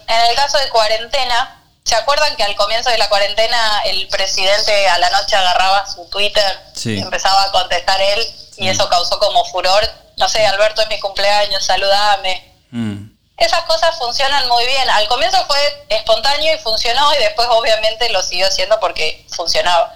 en 0.09 0.31
el 0.31 0.37
caso 0.37 0.59
de 0.59 0.69
cuarentena, 0.71 1.61
¿Se 1.85 1.95
acuerdan 1.95 2.35
que 2.37 2.43
al 2.43 2.57
comienzo 2.57 2.89
de 2.89 2.97
la 2.97 3.11
cuarentena 3.11 3.83
el 3.85 4.09
presidente 4.09 4.89
a 4.89 4.99
la 4.99 5.11
noche 5.11 5.37
agarraba 5.37 5.87
su 5.87 6.07
Twitter 6.07 6.59
y 6.83 6.99
empezaba 6.99 7.43
a 7.43 7.53
contestar 7.53 8.01
él 8.01 8.27
y 8.57 8.69
eso 8.69 8.89
causó 8.89 9.19
como 9.19 9.45
furor? 9.45 9.85
No 10.17 10.29
sé, 10.29 10.47
Alberto 10.47 10.83
es 10.83 10.89
mi 10.89 11.01
cumpleaños, 11.01 11.65
saludame. 11.65 12.53
Mm. 12.71 13.11
Esas 13.37 13.65
cosas 13.65 13.97
funcionan 13.99 14.49
muy 14.49 14.65
bien. 14.67 14.89
Al 14.91 15.09
comienzo 15.09 15.45
fue 15.47 15.87
espontáneo 15.89 16.55
y 16.55 16.59
funcionó 16.59 17.13
y 17.15 17.19
después 17.19 17.49
obviamente 17.51 18.09
lo 18.11 18.23
siguió 18.23 18.47
haciendo 18.47 18.79
porque 18.81 19.27
funcionaba. 19.35 19.93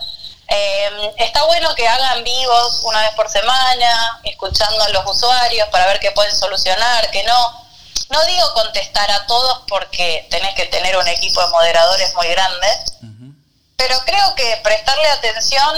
Eh, 0.48 1.12
está 1.18 1.44
bueno 1.44 1.74
que 1.74 1.86
hagan 1.86 2.24
vivos 2.24 2.80
una 2.84 3.00
vez 3.02 3.10
por 3.14 3.28
semana, 3.28 4.20
escuchando 4.24 4.82
a 4.82 4.88
los 4.88 5.04
usuarios 5.06 5.68
para 5.68 5.86
ver 5.86 6.00
qué 6.00 6.10
pueden 6.10 6.34
solucionar, 6.34 7.10
qué 7.10 7.22
no 7.24 7.68
no 8.10 8.24
digo 8.24 8.54
contestar 8.54 9.10
a 9.10 9.26
todos 9.26 9.62
porque 9.68 10.26
tenés 10.30 10.54
que 10.54 10.66
tener 10.66 10.96
un 10.96 11.06
equipo 11.08 11.42
de 11.42 11.48
moderadores 11.48 12.14
muy 12.14 12.26
grande, 12.28 12.66
pero 13.76 13.98
creo 14.06 14.34
que 14.34 14.60
prestarle 14.62 15.06
atención 15.08 15.76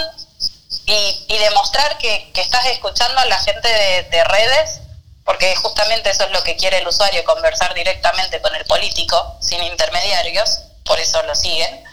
y, 1.27 1.37
demostrar 1.37 1.97
que, 1.97 2.31
estás 2.35 2.65
escuchando 2.67 3.19
a 3.19 3.25
la 3.25 3.39
gente 3.39 3.67
de, 3.67 4.23
redes, 4.23 4.81
porque 5.23 5.55
justamente 5.55 6.09
eso 6.09 6.25
es 6.25 6.31
lo 6.31 6.43
que 6.43 6.55
quiere 6.55 6.79
el 6.79 6.87
usuario, 6.87 7.23
conversar 7.23 7.73
directamente 7.73 8.41
con 8.41 8.53
el 8.55 8.65
político, 8.65 9.37
sin 9.41 9.63
intermediarios, 9.63 10.59
por 10.85 10.99
eso 10.99 11.21
lo 11.23 11.35
siguen. 11.35 11.83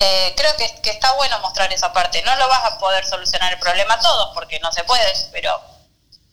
Eh, 0.00 0.34
creo 0.36 0.50
que, 0.56 0.90
está 0.90 1.12
bueno 1.12 1.38
mostrar 1.40 1.72
esa 1.72 1.92
parte. 1.92 2.22
No 2.22 2.34
lo 2.36 2.48
vas 2.48 2.64
a 2.64 2.78
poder 2.78 3.04
solucionar 3.04 3.52
el 3.52 3.58
problema 3.58 3.98
todos, 4.00 4.30
porque 4.34 4.58
no 4.60 4.72
se 4.72 4.84
puede, 4.84 5.12
pero 5.30 5.60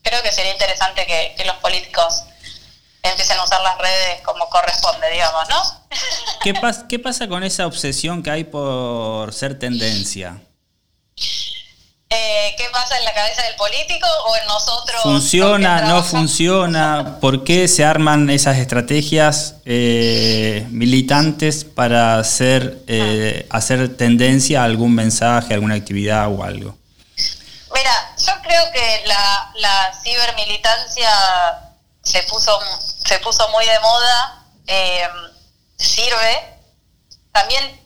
creo 0.02 0.24
que 0.24 0.32
sería 0.32 0.52
interesante 0.52 1.06
que 1.06 1.44
los 1.46 1.58
políticos 1.58 2.24
empiecen 3.02 3.38
a 3.38 3.44
usar 3.44 3.62
las 3.62 3.78
redes 3.78 4.22
como 4.22 4.50
corresponde, 4.50 5.10
digamos, 5.12 5.48
¿no? 5.50 5.62
¿Qué, 6.44 6.54
¿Qué 6.88 7.00
pasa 7.00 7.28
con 7.28 7.44
esa 7.44 7.66
obsesión 7.66 8.24
que 8.24 8.32
hay 8.32 8.44
por 8.44 9.34
ser 9.34 9.58
tendencia? 9.58 10.42
Eh, 12.12 12.56
¿Qué 12.58 12.68
pasa 12.72 12.98
en 12.98 13.06
la 13.06 13.14
cabeza 13.14 13.44
del 13.44 13.56
político 13.56 14.08
o 14.26 14.36
en 14.36 14.48
nosotros? 14.48 15.00
¿Funciona, 15.04 15.82
no 15.82 16.04
funciona? 16.04 17.20
¿Por 17.22 17.44
qué 17.44 17.68
se 17.68 17.86
arman 17.86 18.32
esas 18.32 18.58
estrategias 18.58 19.58
eh, 19.66 20.66
militantes 20.72 21.66
para 21.66 22.18
hacer, 22.18 22.80
eh, 22.88 23.46
hacer 23.52 23.96
tendencia 23.96 24.62
a 24.62 24.64
algún 24.64 24.96
mensaje, 24.96 25.54
alguna 25.54 25.76
actividad 25.76 26.28
o 26.34 26.44
algo? 26.44 26.76
Mira, 27.76 28.16
yo 28.18 28.34
creo 28.42 28.72
que 28.72 29.04
la, 29.06 29.52
la 29.58 29.92
cibermilitancia 30.04 31.12
se 32.02 32.24
puso, 32.24 32.60
se 33.06 33.20
puso 33.20 33.48
muy 33.50 33.66
de 33.66 33.80
moda, 33.82 34.46
eh, 34.66 35.08
sirve. 35.78 36.58
También, 37.32 37.79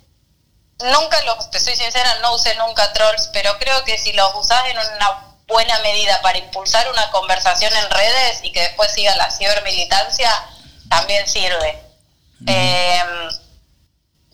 nunca 0.84 1.22
los, 1.24 1.50
te 1.50 1.60
soy 1.60 1.76
sincera, 1.76 2.20
no 2.22 2.36
usé 2.36 2.56
nunca 2.56 2.94
trolls, 2.94 3.30
pero 3.34 3.58
creo 3.60 3.84
que 3.84 3.98
si 3.98 4.14
los 4.14 4.34
usás 4.36 4.66
en 4.68 4.78
una 4.78 5.36
buena 5.48 5.80
medida 5.80 6.22
para 6.22 6.38
impulsar 6.38 6.90
una 6.90 7.10
conversación 7.12 7.74
en 7.76 7.90
redes 7.90 8.40
y 8.44 8.52
que 8.52 8.62
después 8.62 8.92
siga 8.92 9.16
la 9.16 9.30
cibermilitancia, 9.32 10.30
también 10.90 11.28
sirve. 11.28 11.82
Eh, 12.48 13.04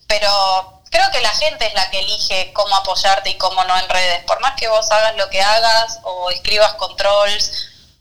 pero 0.06 0.82
creo 0.90 1.10
que 1.10 1.20
la 1.20 1.30
gente 1.30 1.66
es 1.66 1.74
la 1.74 1.90
que 1.90 2.00
elige 2.00 2.52
cómo 2.52 2.74
apoyarte 2.76 3.30
y 3.30 3.38
cómo 3.38 3.62
no 3.64 3.78
en 3.78 3.88
redes. 3.88 4.24
Por 4.24 4.40
más 4.40 4.54
que 4.56 4.68
vos 4.68 4.90
hagas 4.90 5.16
lo 5.16 5.30
que 5.30 5.40
hagas 5.40 6.00
o 6.02 6.30
escribas 6.30 6.74
controls 6.74 7.52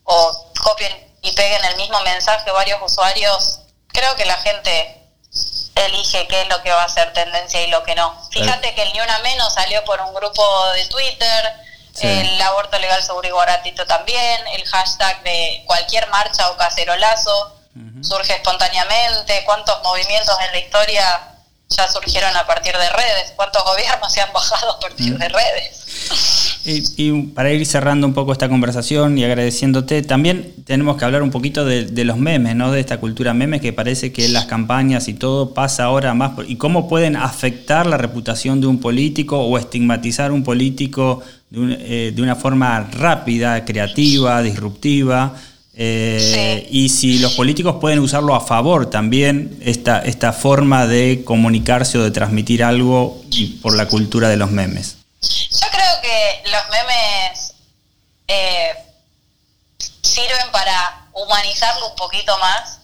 o 0.03 0.51
copien 0.63 1.18
y 1.22 1.32
peguen 1.34 1.63
el 1.65 1.77
mismo 1.77 2.00
mensaje 2.01 2.50
varios 2.51 2.82
usuarios, 2.82 3.60
creo 3.89 4.15
que 4.15 4.25
la 4.25 4.38
gente 4.38 4.99
elige 5.76 6.28
qué 6.28 6.42
es 6.42 6.50
lo 6.50 6.62
que 6.62 6.72
va 6.72 6.84
a 6.84 6.90
ser 6.90 7.14
tendencia 7.14 7.62
y 7.62 7.68
lo 7.68 7.84
que 7.84 7.96
no. 7.96 8.14
Fíjate 8.32 8.74
que 8.76 8.84
el 8.84 8.94
Ni 8.94 9.02
Una 9.02 9.20
Menos 9.20 9.54
salió 9.54 9.84
por 9.86 10.02
un 10.02 10.14
grupo 10.14 10.72
de 10.74 10.86
Twitter, 10.86 11.54
el 12.02 12.42
aborto 12.42 12.80
legal 12.80 13.02
seguro 13.04 13.28
y 13.28 13.32
baratito 13.32 13.86
también, 13.86 14.48
el 14.54 14.66
hashtag 14.66 15.22
de 15.24 15.64
cualquier 15.66 16.08
marcha 16.08 16.50
o 16.50 16.58
cacerolazo 16.58 17.56
surge 18.02 18.36
espontáneamente, 18.36 19.44
cuántos 19.46 19.82
movimientos 19.84 20.36
en 20.42 20.52
la 20.52 20.58
historia 20.58 21.22
ya 21.70 21.88
surgieron 21.88 22.36
a 22.36 22.48
partir 22.48 22.74
de 22.74 22.90
redes, 22.90 23.34
cuántos 23.36 23.64
gobiernos 23.64 24.12
se 24.12 24.22
han 24.22 24.34
bajado 24.34 24.72
a 24.72 24.80
partir 24.80 25.18
de 25.18 25.30
redes. 25.30 25.80
Y, 26.66 27.12
para 27.34 27.52
ir 27.52 27.66
cerrando 27.66 28.06
un 28.06 28.14
poco 28.14 28.32
esta 28.32 28.50
conversación 28.50 29.18
y 29.18 29.24
agradeciéndote, 29.24 30.02
también 30.02 30.54
tenemos 30.66 30.98
que 30.98 31.06
hablar 31.06 31.24
un 31.24 31.32
poquito 31.32 31.64
de, 31.66 32.04
los 32.04 32.18
memes, 32.18 32.56
¿no? 32.56 32.72
De 32.72 32.80
esta 32.80 33.00
cultura 33.00 33.34
memes 33.34 33.62
que 33.62 33.72
parece 33.72 34.12
que 34.12 34.28
las 34.30 34.46
campañas 34.46 35.08
y 35.08 35.14
todo 35.14 35.54
pasa 35.54 35.86
ahora 35.86 36.14
más. 36.14 36.32
y 36.48 36.58
cómo 36.58 36.88
pueden 36.88 37.16
afectar 37.16 37.86
la 37.86 37.98
reputación 37.98 38.62
de 38.62 38.68
un 38.68 38.80
político 38.80 39.40
o 39.40 39.58
estigmatizar 39.58 40.32
un 40.32 40.44
político 40.44 41.22
de, 41.50 42.10
eh, 42.10 42.22
una 42.22 42.36
forma 42.36 42.82
rápida, 42.92 43.64
creativa, 43.66 44.42
disruptiva. 44.42 45.34
Eh, 45.76 46.68
y 46.72 46.90
si 46.90 47.20
los 47.20 47.34
políticos 47.34 47.78
pueden 47.80 48.00
usarlo 48.00 48.36
a 48.36 48.42
favor 48.42 48.90
también, 48.90 49.60
esta, 49.64 50.00
esta 50.00 50.34
forma 50.34 50.88
de 50.88 51.24
comunicarse 51.24 51.98
o 51.98 52.04
de 52.04 52.12
transmitir 52.12 52.64
algo 52.64 53.22
por 53.62 53.76
la 53.76 53.88
cultura 53.88 54.28
de 54.30 54.38
los 54.38 54.52
memes. 54.52 54.98
Yo 55.22 55.68
creo 55.72 56.02
que 56.02 56.50
los 56.50 56.62
memes 56.70 57.54
eh, 58.28 58.72
sirven 60.02 60.52
para 60.52 61.08
humanizarlo 61.14 61.90
un 61.90 61.96
poquito 61.96 62.38
más 62.40 62.80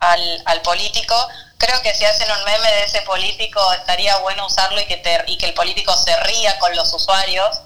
al, 0.00 0.62
político. 0.62 1.14
Creo 1.58 1.80
que 1.82 1.94
si 1.94 2.04
hacen 2.04 2.28
un 2.30 2.44
meme 2.44 2.68
de 2.68 2.84
ese 2.84 3.02
político 3.02 3.60
estaría 3.74 4.16
bueno 4.18 4.46
usarlo 4.46 4.80
y 4.80 4.86
que, 4.86 5.00
y 5.26 5.38
que 5.38 5.46
el 5.46 5.54
político 5.54 5.96
se 5.96 6.16
ría 6.24 6.58
con 6.58 6.74
los 6.76 6.92
usuarios. 6.92 7.60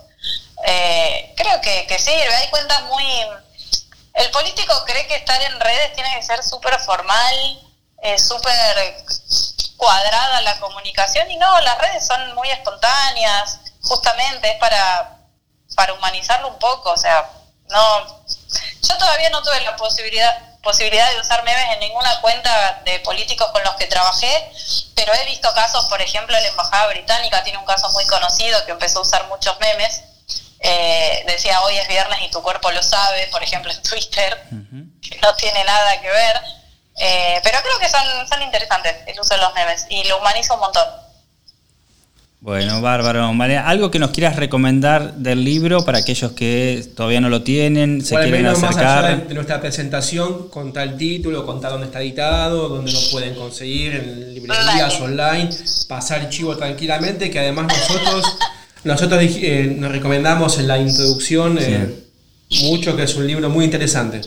Eh, 0.66 1.32
creo 1.36 1.60
que, 1.60 1.86
que 1.86 1.98
sirve. 1.98 2.34
Hay 2.34 2.48
cuentas 2.48 2.82
muy... 2.84 3.04
El 4.18 4.30
político 4.30 4.84
cree 4.84 5.06
que 5.06 5.16
estar 5.16 5.40
en 5.42 5.60
redes 5.60 5.92
tiene 5.94 6.12
que 6.14 6.22
ser 6.22 6.42
súper 6.42 6.78
formal, 6.80 7.60
eh, 8.02 8.18
súper 8.18 8.52
cuadrada 9.76 10.40
la 10.42 10.58
comunicación 10.58 11.30
y 11.30 11.36
no, 11.36 11.60
las 11.60 11.78
redes 11.78 12.06
son 12.06 12.34
muy 12.34 12.50
espontáneas 12.50 13.60
justamente 13.82 14.50
es 14.50 14.58
para, 14.58 15.18
para 15.76 15.94
humanizarlo 15.94 16.48
un 16.48 16.58
poco, 16.58 16.90
o 16.90 16.96
sea, 16.96 17.30
no, 17.68 18.24
yo 18.82 18.98
todavía 18.98 19.30
no 19.30 19.40
tuve 19.42 19.60
la 19.60 19.76
posibilidad 19.76 20.48
posibilidad 20.62 21.10
de 21.12 21.20
usar 21.20 21.42
memes 21.44 21.64
en 21.72 21.80
ninguna 21.80 22.20
cuenta 22.20 22.82
de 22.84 22.98
políticos 23.00 23.48
con 23.52 23.62
los 23.62 23.74
que 23.76 23.86
trabajé, 23.86 24.52
pero 24.94 25.14
he 25.14 25.24
visto 25.26 25.52
casos, 25.54 25.86
por 25.86 26.02
ejemplo, 26.02 26.38
la 26.38 26.46
Embajada 26.46 26.88
Británica 26.88 27.42
tiene 27.44 27.58
un 27.58 27.64
caso 27.64 27.88
muy 27.90 28.04
conocido 28.06 28.64
que 28.66 28.72
empezó 28.72 28.98
a 28.98 29.02
usar 29.02 29.26
muchos 29.28 29.58
memes. 29.60 30.02
Eh, 30.60 31.24
decía 31.26 31.60
hoy 31.62 31.76
es 31.76 31.88
viernes 31.88 32.18
y 32.26 32.30
tu 32.30 32.42
cuerpo 32.42 32.70
lo 32.70 32.82
sabe, 32.82 33.28
por 33.30 33.42
ejemplo 33.42 33.70
en 33.70 33.82
Twitter, 33.82 34.42
que 35.00 35.18
no 35.22 35.34
tiene 35.34 35.64
nada 35.64 36.00
que 36.00 36.08
ver. 36.08 36.36
Eh, 37.00 37.40
pero 37.44 37.58
creo 37.62 37.78
que 37.78 37.88
son, 37.88 38.02
son 38.28 38.42
interesantes 38.42 38.96
el 39.06 39.20
uso 39.20 39.34
de 39.34 39.40
los 39.40 39.54
memes 39.54 39.86
y 39.88 40.02
lo 40.08 40.18
humaniza 40.18 40.54
un 40.54 40.60
montón. 40.60 40.84
Bueno, 42.40 42.80
bárbaro. 42.80 43.32
María, 43.32 43.66
¿algo 43.66 43.90
que 43.90 43.98
nos 43.98 44.12
quieras 44.12 44.36
recomendar 44.36 45.14
del 45.14 45.42
libro 45.42 45.84
para 45.84 45.98
aquellos 45.98 46.32
que 46.32 46.86
todavía 46.96 47.20
no 47.20 47.28
lo 47.28 47.42
tienen, 47.42 48.00
se 48.00 48.14
quieren 48.14 48.46
acercar? 48.46 49.26
de 49.26 49.34
nuestra 49.34 49.60
presentación, 49.60 50.48
contar 50.48 50.86
el 50.86 50.96
título, 50.96 51.44
contar 51.44 51.72
dónde 51.72 51.86
está 51.86 52.00
editado, 52.00 52.68
dónde 52.68 52.92
lo 52.92 53.00
pueden 53.10 53.34
conseguir, 53.34 53.96
en 53.96 54.34
librerías 54.34 55.00
online, 55.00 55.50
pasar 55.88 56.28
chivo 56.30 56.56
tranquilamente, 56.56 57.28
que 57.28 57.40
además 57.40 57.66
nosotros, 57.76 58.24
nosotros 58.84 59.22
eh, 59.22 59.74
nos 59.76 59.92
recomendamos 59.92 60.58
en 60.58 60.68
la 60.68 60.78
introducción 60.78 61.58
eh, 61.60 61.94
mucho, 62.62 62.96
que 62.96 63.04
es 63.04 63.14
un 63.14 63.26
libro 63.26 63.48
muy 63.50 63.64
interesante. 63.64 64.22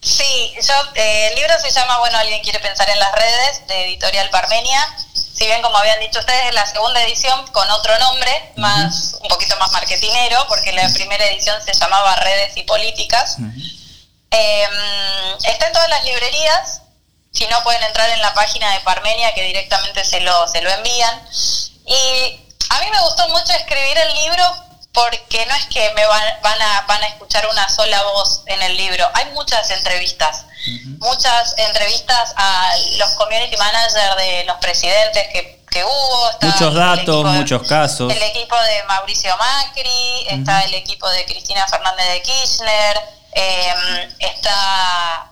Sí, 0.00 0.52
yo, 0.54 0.74
eh, 0.94 1.28
el 1.30 1.36
libro 1.36 1.54
se 1.62 1.70
llama, 1.70 1.98
bueno, 1.98 2.18
alguien 2.18 2.40
quiere 2.42 2.60
pensar 2.60 2.88
en 2.90 2.98
las 2.98 3.12
redes, 3.12 3.66
de 3.68 3.86
Editorial 3.86 4.30
Parmenia 4.30 4.80
si 5.36 5.44
bien 5.44 5.60
como 5.60 5.76
habían 5.76 6.00
dicho 6.00 6.18
ustedes, 6.18 6.46
es 6.48 6.54
la 6.54 6.64
segunda 6.64 7.02
edición 7.02 7.46
con 7.48 7.68
otro 7.70 7.98
nombre, 7.98 8.52
más 8.56 9.18
un 9.20 9.28
poquito 9.28 9.54
más 9.58 9.70
marketinero, 9.70 10.46
porque 10.48 10.72
la 10.72 10.88
primera 10.94 11.26
edición 11.26 11.54
se 11.62 11.74
llamaba 11.74 12.16
Redes 12.16 12.56
y 12.56 12.62
Políticas. 12.62 13.36
Em, 13.38 14.70
está 15.44 15.66
en 15.66 15.72
todas 15.74 15.90
las 15.90 16.04
librerías, 16.04 16.80
si 17.32 17.46
no 17.48 17.62
pueden 17.64 17.82
entrar 17.82 18.08
en 18.08 18.22
la 18.22 18.32
página 18.32 18.72
de 18.72 18.80
Parmenia 18.80 19.34
que 19.34 19.42
directamente 19.42 20.04
se 20.04 20.20
lo, 20.20 20.48
se 20.48 20.62
lo 20.62 20.70
envían. 20.70 21.28
Y 21.84 22.40
a 22.70 22.80
mí 22.80 22.90
me 22.90 23.00
gustó 23.00 23.28
mucho 23.28 23.52
escribir 23.52 23.98
el 23.98 24.14
libro 24.24 24.44
porque 24.92 25.44
no 25.46 25.54
es 25.54 25.66
que 25.66 25.92
me 25.94 26.06
van, 26.06 26.22
van, 26.42 26.62
a, 26.62 26.80
van 26.82 27.02
a 27.02 27.06
escuchar 27.06 27.46
una 27.48 27.68
sola 27.68 28.02
voz 28.04 28.42
en 28.46 28.62
el 28.62 28.76
libro, 28.76 29.08
hay 29.14 29.26
muchas 29.32 29.70
entrevistas 29.70 30.46
muchas 30.98 31.54
entrevistas 31.58 32.32
a 32.36 32.74
los 32.98 33.10
community 33.10 33.56
managers 33.56 34.16
de 34.16 34.44
los 34.44 34.56
presidentes 34.58 35.28
que, 35.32 35.56
hubo. 35.84 36.30
Muchos 36.40 36.74
datos, 36.74 37.24
muchos 37.26 37.68
casos. 37.68 38.10
El 38.10 38.22
equipo 38.22 38.56
de 38.56 38.82
Mauricio 38.84 39.36
Macri, 39.36 40.26
está 40.30 40.62
el 40.64 40.72
equipo 40.72 41.06
de 41.10 41.26
Cristina 41.26 41.66
Fernández 41.68 42.08
de 42.08 42.22
Kirchner, 42.22 42.96
em, 43.32 44.14
está... 44.18 45.30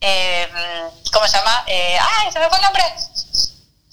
Em, 0.00 0.50
¿Cómo 1.12 1.26
se 1.26 1.36
llama? 1.36 1.64
Eh, 1.66 1.98
¡Ay, 2.00 2.30
se 2.30 2.38
me 2.38 2.48
fue 2.48 2.58
el 2.58 2.62
nombre! 2.64 2.84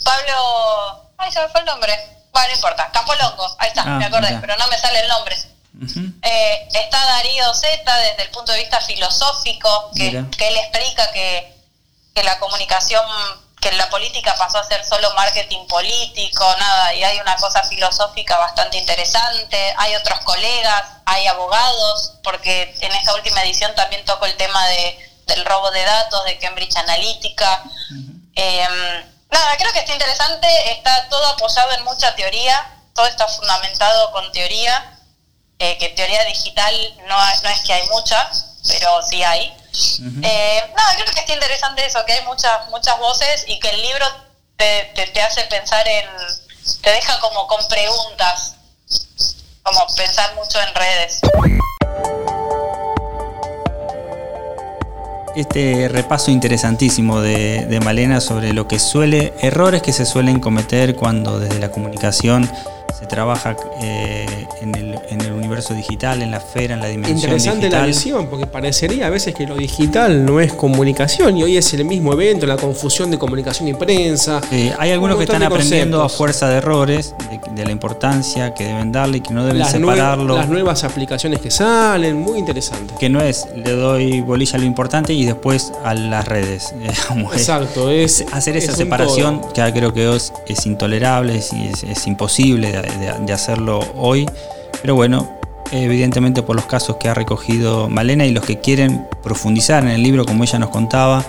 Pablo... 0.04 1.10
¡Ay, 1.18 1.32
se 1.32 1.42
me 1.42 1.50
fue 1.50 1.62
el 1.62 1.66
nombre! 1.66 2.19
Bueno, 2.32 2.48
no 2.50 2.56
importa. 2.56 2.90
Campolongo, 2.92 3.56
ahí 3.60 3.70
está, 3.70 3.84
ah, 3.84 3.98
me 3.98 4.06
acordé, 4.06 4.38
pero 4.42 4.56
no 4.58 4.68
me 4.68 4.78
sale 4.78 5.00
el 5.00 5.08
nombre. 5.08 5.36
Eh, 6.22 6.68
está 6.74 7.06
Darío 7.06 7.54
Z 7.54 7.98
desde 8.00 8.24
el 8.24 8.30
punto 8.32 8.52
de 8.52 8.60
vista 8.60 8.82
filosófico, 8.82 9.92
que, 9.96 10.08
él 10.10 10.58
explica 10.58 11.12
que, 11.12 11.56
la 12.24 12.38
comunicación, 12.38 13.02
que 13.62 13.72
la 13.72 13.90
política 13.90 14.36
pasó 14.38 14.58
a 14.58 14.64
ser 14.66 14.84
solo 14.84 15.10
marketing 15.14 15.66
político, 15.68 16.44
nada, 16.60 16.94
y 16.94 17.04
hay 17.04 17.18
una 17.20 17.38
cosa 17.38 17.64
filosófica 17.64 18.38
bastante 18.38 18.78
interesante. 18.78 19.74
Hay 19.78 19.96
otros 19.96 20.20
colegas, 20.22 20.84
hay 21.06 21.28
abogados, 21.28 22.16
porque 22.24 22.76
en 22.82 22.92
esta 22.92 23.14
última 23.16 23.42
edición 23.44 23.74
también 23.76 24.04
toco 24.04 24.26
el 24.26 24.36
tema 24.36 24.68
de, 24.68 25.00
del 25.28 25.46
robo 25.46 25.72
de 25.72 25.84
datos 25.84 26.26
de 26.26 26.38
Cambridge 26.40 26.76
Analytica. 26.76 27.64
Em, 28.36 29.06
nada, 29.30 29.58
creo 29.58 29.72
que 29.74 29.80
está 29.80 29.94
interesante, 29.94 30.72
está 30.72 31.08
todo 31.10 31.26
apoyado 31.28 31.72
en 31.74 31.84
mucha 31.84 32.16
teoría, 32.16 32.76
todo 32.94 33.08
está 33.08 33.28
fundamentado 33.28 34.12
con 34.12 34.32
teoría 34.32 35.00
eh, 35.62 35.78
que 35.78 35.90
teoría 35.90 36.24
digital 36.24 36.74
no, 37.06 37.18
no 37.44 37.50
es 37.50 37.60
que 37.66 37.74
hay 37.74 37.86
mucha, 37.90 38.32
pero 38.66 39.02
sí 39.02 39.22
hay. 39.22 39.54
eh, 40.24 40.74
creo 40.96 41.14
que 41.14 41.20
está 41.20 41.34
interesante 41.34 41.86
eso, 41.86 42.04
que 42.06 42.14
hay 42.14 42.24
muchas, 42.24 42.70
muchas 42.70 42.98
voces 42.98 43.44
y 43.46 43.60
que 43.60 43.70
el 43.70 43.82
libro 43.82 44.06
te, 44.56 44.86
te, 44.96 45.22
hace 45.22 45.44
pensar 45.46 45.86
en, 45.86 46.08
te 46.82 46.92
deja 46.92 47.20
como 47.20 47.46
con 47.48 47.68
preguntas, 47.68 48.56
como 49.64 49.86
pensar 49.96 50.34
mucho 50.36 50.62
en 50.62 50.74
redes. 50.74 51.20
Este 55.40 55.88
repaso 55.88 56.32
interesantísimo 56.32 57.22
de, 57.22 57.80
Malena 57.82 58.20
sobre 58.20 58.52
lo 58.52 58.68
que 58.68 58.78
suele, 58.78 59.32
errores 59.42 59.82
que 59.82 59.94
se 59.94 60.06
suelen 60.06 60.42
cometer 60.42 60.98
cuando 60.98 61.40
desde 61.40 61.60
la 61.60 61.72
comunicación 61.72 62.46
se 63.00 63.06
trabaja 63.06 63.56
eh, 63.82 64.26
en, 64.62 64.76
el, 64.76 64.89
universo 65.60 65.74
digital, 65.74 66.22
en 66.22 66.32
la 66.32 66.38
esfera, 66.38 66.74
en 66.74 66.82
la 66.82 66.88
dimensión 66.88 67.18
Interesante 67.18 67.70
la 67.70 67.86
visión, 67.86 68.28
porque 68.28 68.46
parecería 68.46 69.08
a 69.08 69.10
veces 69.10 69.34
que 69.34 69.46
lo 69.46 69.56
digital 69.56 70.26
no 70.26 70.40
es 70.40 70.54
comunicación 70.54 71.38
y 71.38 71.44
hoy 71.44 71.58
es 71.58 71.74
el 71.74 71.86
mismo 71.86 72.14
evento, 72.14 72.46
la 72.46 72.58
confusión 72.58 73.12
de 73.12 73.18
comunicación 73.18 73.68
y 73.68 73.74
prensa. 73.74 74.42
hay 74.78 74.92
algunos 74.92 75.18
que 75.18 75.24
están 75.24 75.44
aprendiendo 75.44 76.04
a 76.04 76.10
fuerza 76.10 76.50
de 76.50 76.58
errores, 76.58 77.16
de, 77.56 77.66
la 77.66 77.72
importancia 77.72 78.54
que 78.54 78.66
deben 78.66 78.92
darle 78.92 79.18
y 79.18 79.22
que 79.22 79.34
no 79.34 79.46
deben 79.46 79.66
separarlo. 79.66 80.36
las 80.36 80.50
nuevas 80.50 80.84
aplicaciones 80.84 81.40
que 81.42 81.52
salen, 81.52 82.18
muy 82.18 82.40
interesante. 82.40 82.94
Que 83.00 83.10
no 83.10 83.22
es, 83.22 83.48
le 83.56 83.72
doy 83.72 84.22
bolilla 84.22 84.56
a 84.56 84.60
lo 84.60 84.66
importante 84.66 85.14
y 85.14 85.26
después 85.26 85.72
a 85.84 85.94
las 85.94 86.28
redes. 86.28 86.74
Exacto, 87.34 87.90
es, 87.90 88.26
hacer 88.32 88.58
esa 88.58 88.74
separación 88.74 89.42
que 89.54 89.70
creo 89.74 89.94
que 89.94 90.16
es, 90.16 90.34
es 90.48 90.66
intolerable, 90.66 91.38
es, 91.38 91.52
es 91.84 92.08
imposible 92.08 92.72
de 92.72 92.80
de, 93.26 93.34
hacerlo 93.34 93.80
hoy. 93.96 94.28
Pero 94.82 94.96
bueno, 94.96 95.39
evidentemente 95.72 96.42
por 96.42 96.56
los 96.56 96.66
casos 96.66 96.98
que 96.98 97.10
ha 97.10 97.14
recogido 97.14 97.90
Malena 97.90 98.26
y 98.26 98.32
los 98.32 98.44
que 98.44 98.60
quieren 98.60 99.06
profundizar 99.24 99.84
en 99.84 99.90
el 99.90 100.04
libro, 100.04 100.26
como 100.26 100.44
ella 100.44 100.60
nos 100.60 100.70
contaba, 100.70 101.24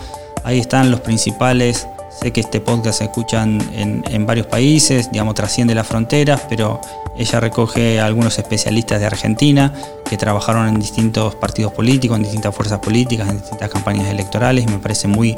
ahí 0.44 0.58
están 0.58 0.90
los 0.90 1.00
principales. 1.00 1.86
Sé 2.10 2.32
que 2.32 2.40
este 2.40 2.60
podcast 2.60 2.98
se 2.98 3.04
escuchan 3.04 3.60
en, 3.72 4.26
varios 4.26 4.46
países, 4.46 5.10
digamos, 5.10 5.34
trasciende 5.34 5.74
las 5.74 5.86
fronteras, 5.86 6.42
pero 6.48 6.80
ella 7.16 7.40
recoge 7.40 8.00
a 8.00 8.06
algunos 8.06 8.38
especialistas 8.38 9.00
de 9.00 9.06
Argentina 9.06 9.72
que 10.08 10.16
trabajaron 10.16 10.68
en 10.68 10.78
distintos 10.78 11.34
partidos 11.36 11.72
políticos, 11.72 12.16
en 12.16 12.24
distintas 12.24 12.54
fuerzas 12.54 12.80
políticas, 12.80 13.28
en 13.28 13.38
distintas 13.38 13.70
campañas 13.70 14.08
electorales 14.08 14.64
y 14.64 14.66
me 14.66 14.78
parece 14.78 15.08
muy 15.08 15.36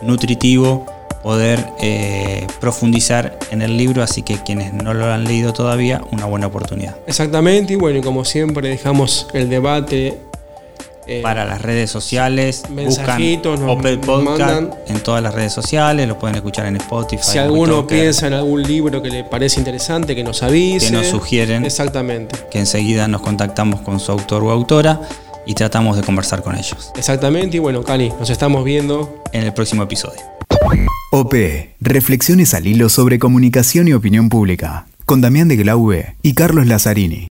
nutritivo 0.00 0.86
poder 1.22 1.64
eh, 1.80 2.46
profundizar 2.60 3.38
en 3.50 3.62
el 3.62 3.76
libro, 3.76 4.02
así 4.02 4.22
que 4.22 4.38
quienes 4.42 4.72
no 4.72 4.92
lo 4.94 5.12
han 5.12 5.24
leído 5.24 5.52
todavía, 5.52 6.02
una 6.10 6.26
buena 6.26 6.46
oportunidad. 6.48 6.96
Exactamente, 7.06 7.74
y 7.74 7.76
bueno, 7.76 7.98
y 7.98 8.02
como 8.02 8.24
siempre 8.24 8.68
dejamos 8.68 9.28
el 9.32 9.48
debate 9.48 10.18
Eh, 11.08 11.20
para 11.20 11.44
las 11.44 11.60
redes 11.60 11.90
sociales, 11.90 12.62
buscan 12.70 13.20
Opel 13.68 13.98
Podcast 13.98 14.72
en 14.86 15.00
todas 15.00 15.20
las 15.20 15.34
redes 15.34 15.52
sociales, 15.52 16.06
lo 16.06 16.16
pueden 16.16 16.36
escuchar 16.36 16.66
en 16.66 16.76
Spotify. 16.76 17.22
Si 17.24 17.38
alguno 17.38 17.88
piensa 17.88 18.28
en 18.28 18.34
algún 18.34 18.62
libro 18.62 19.02
que 19.02 19.10
le 19.10 19.24
parece 19.24 19.58
interesante, 19.58 20.14
que 20.14 20.22
nos 20.22 20.44
avise. 20.44 20.86
Que 20.86 20.92
nos 20.92 21.08
sugieren. 21.08 21.64
Exactamente. 21.64 22.36
Que 22.52 22.60
enseguida 22.60 23.08
nos 23.08 23.20
contactamos 23.20 23.80
con 23.80 23.98
su 23.98 24.12
autor 24.12 24.44
o 24.44 24.52
autora 24.52 25.00
y 25.44 25.54
tratamos 25.54 25.96
de 25.96 26.04
conversar 26.04 26.40
con 26.44 26.56
ellos. 26.56 26.92
Exactamente, 26.96 27.56
y 27.56 27.60
bueno, 27.60 27.82
Cali, 27.82 28.12
nos 28.20 28.30
estamos 28.30 28.62
viendo 28.62 29.24
en 29.32 29.42
el 29.42 29.52
próximo 29.52 29.82
episodio. 29.82 30.22
OP, 31.10 31.34
reflexiones 31.80 32.54
al 32.54 32.66
hilo 32.66 32.88
sobre 32.88 33.18
comunicación 33.18 33.88
y 33.88 33.92
opinión 33.92 34.28
pública, 34.28 34.86
con 35.04 35.20
Damián 35.20 35.48
de 35.48 35.56
Glaube 35.56 36.14
y 36.22 36.34
Carlos 36.34 36.66
Lazzarini. 36.66 37.31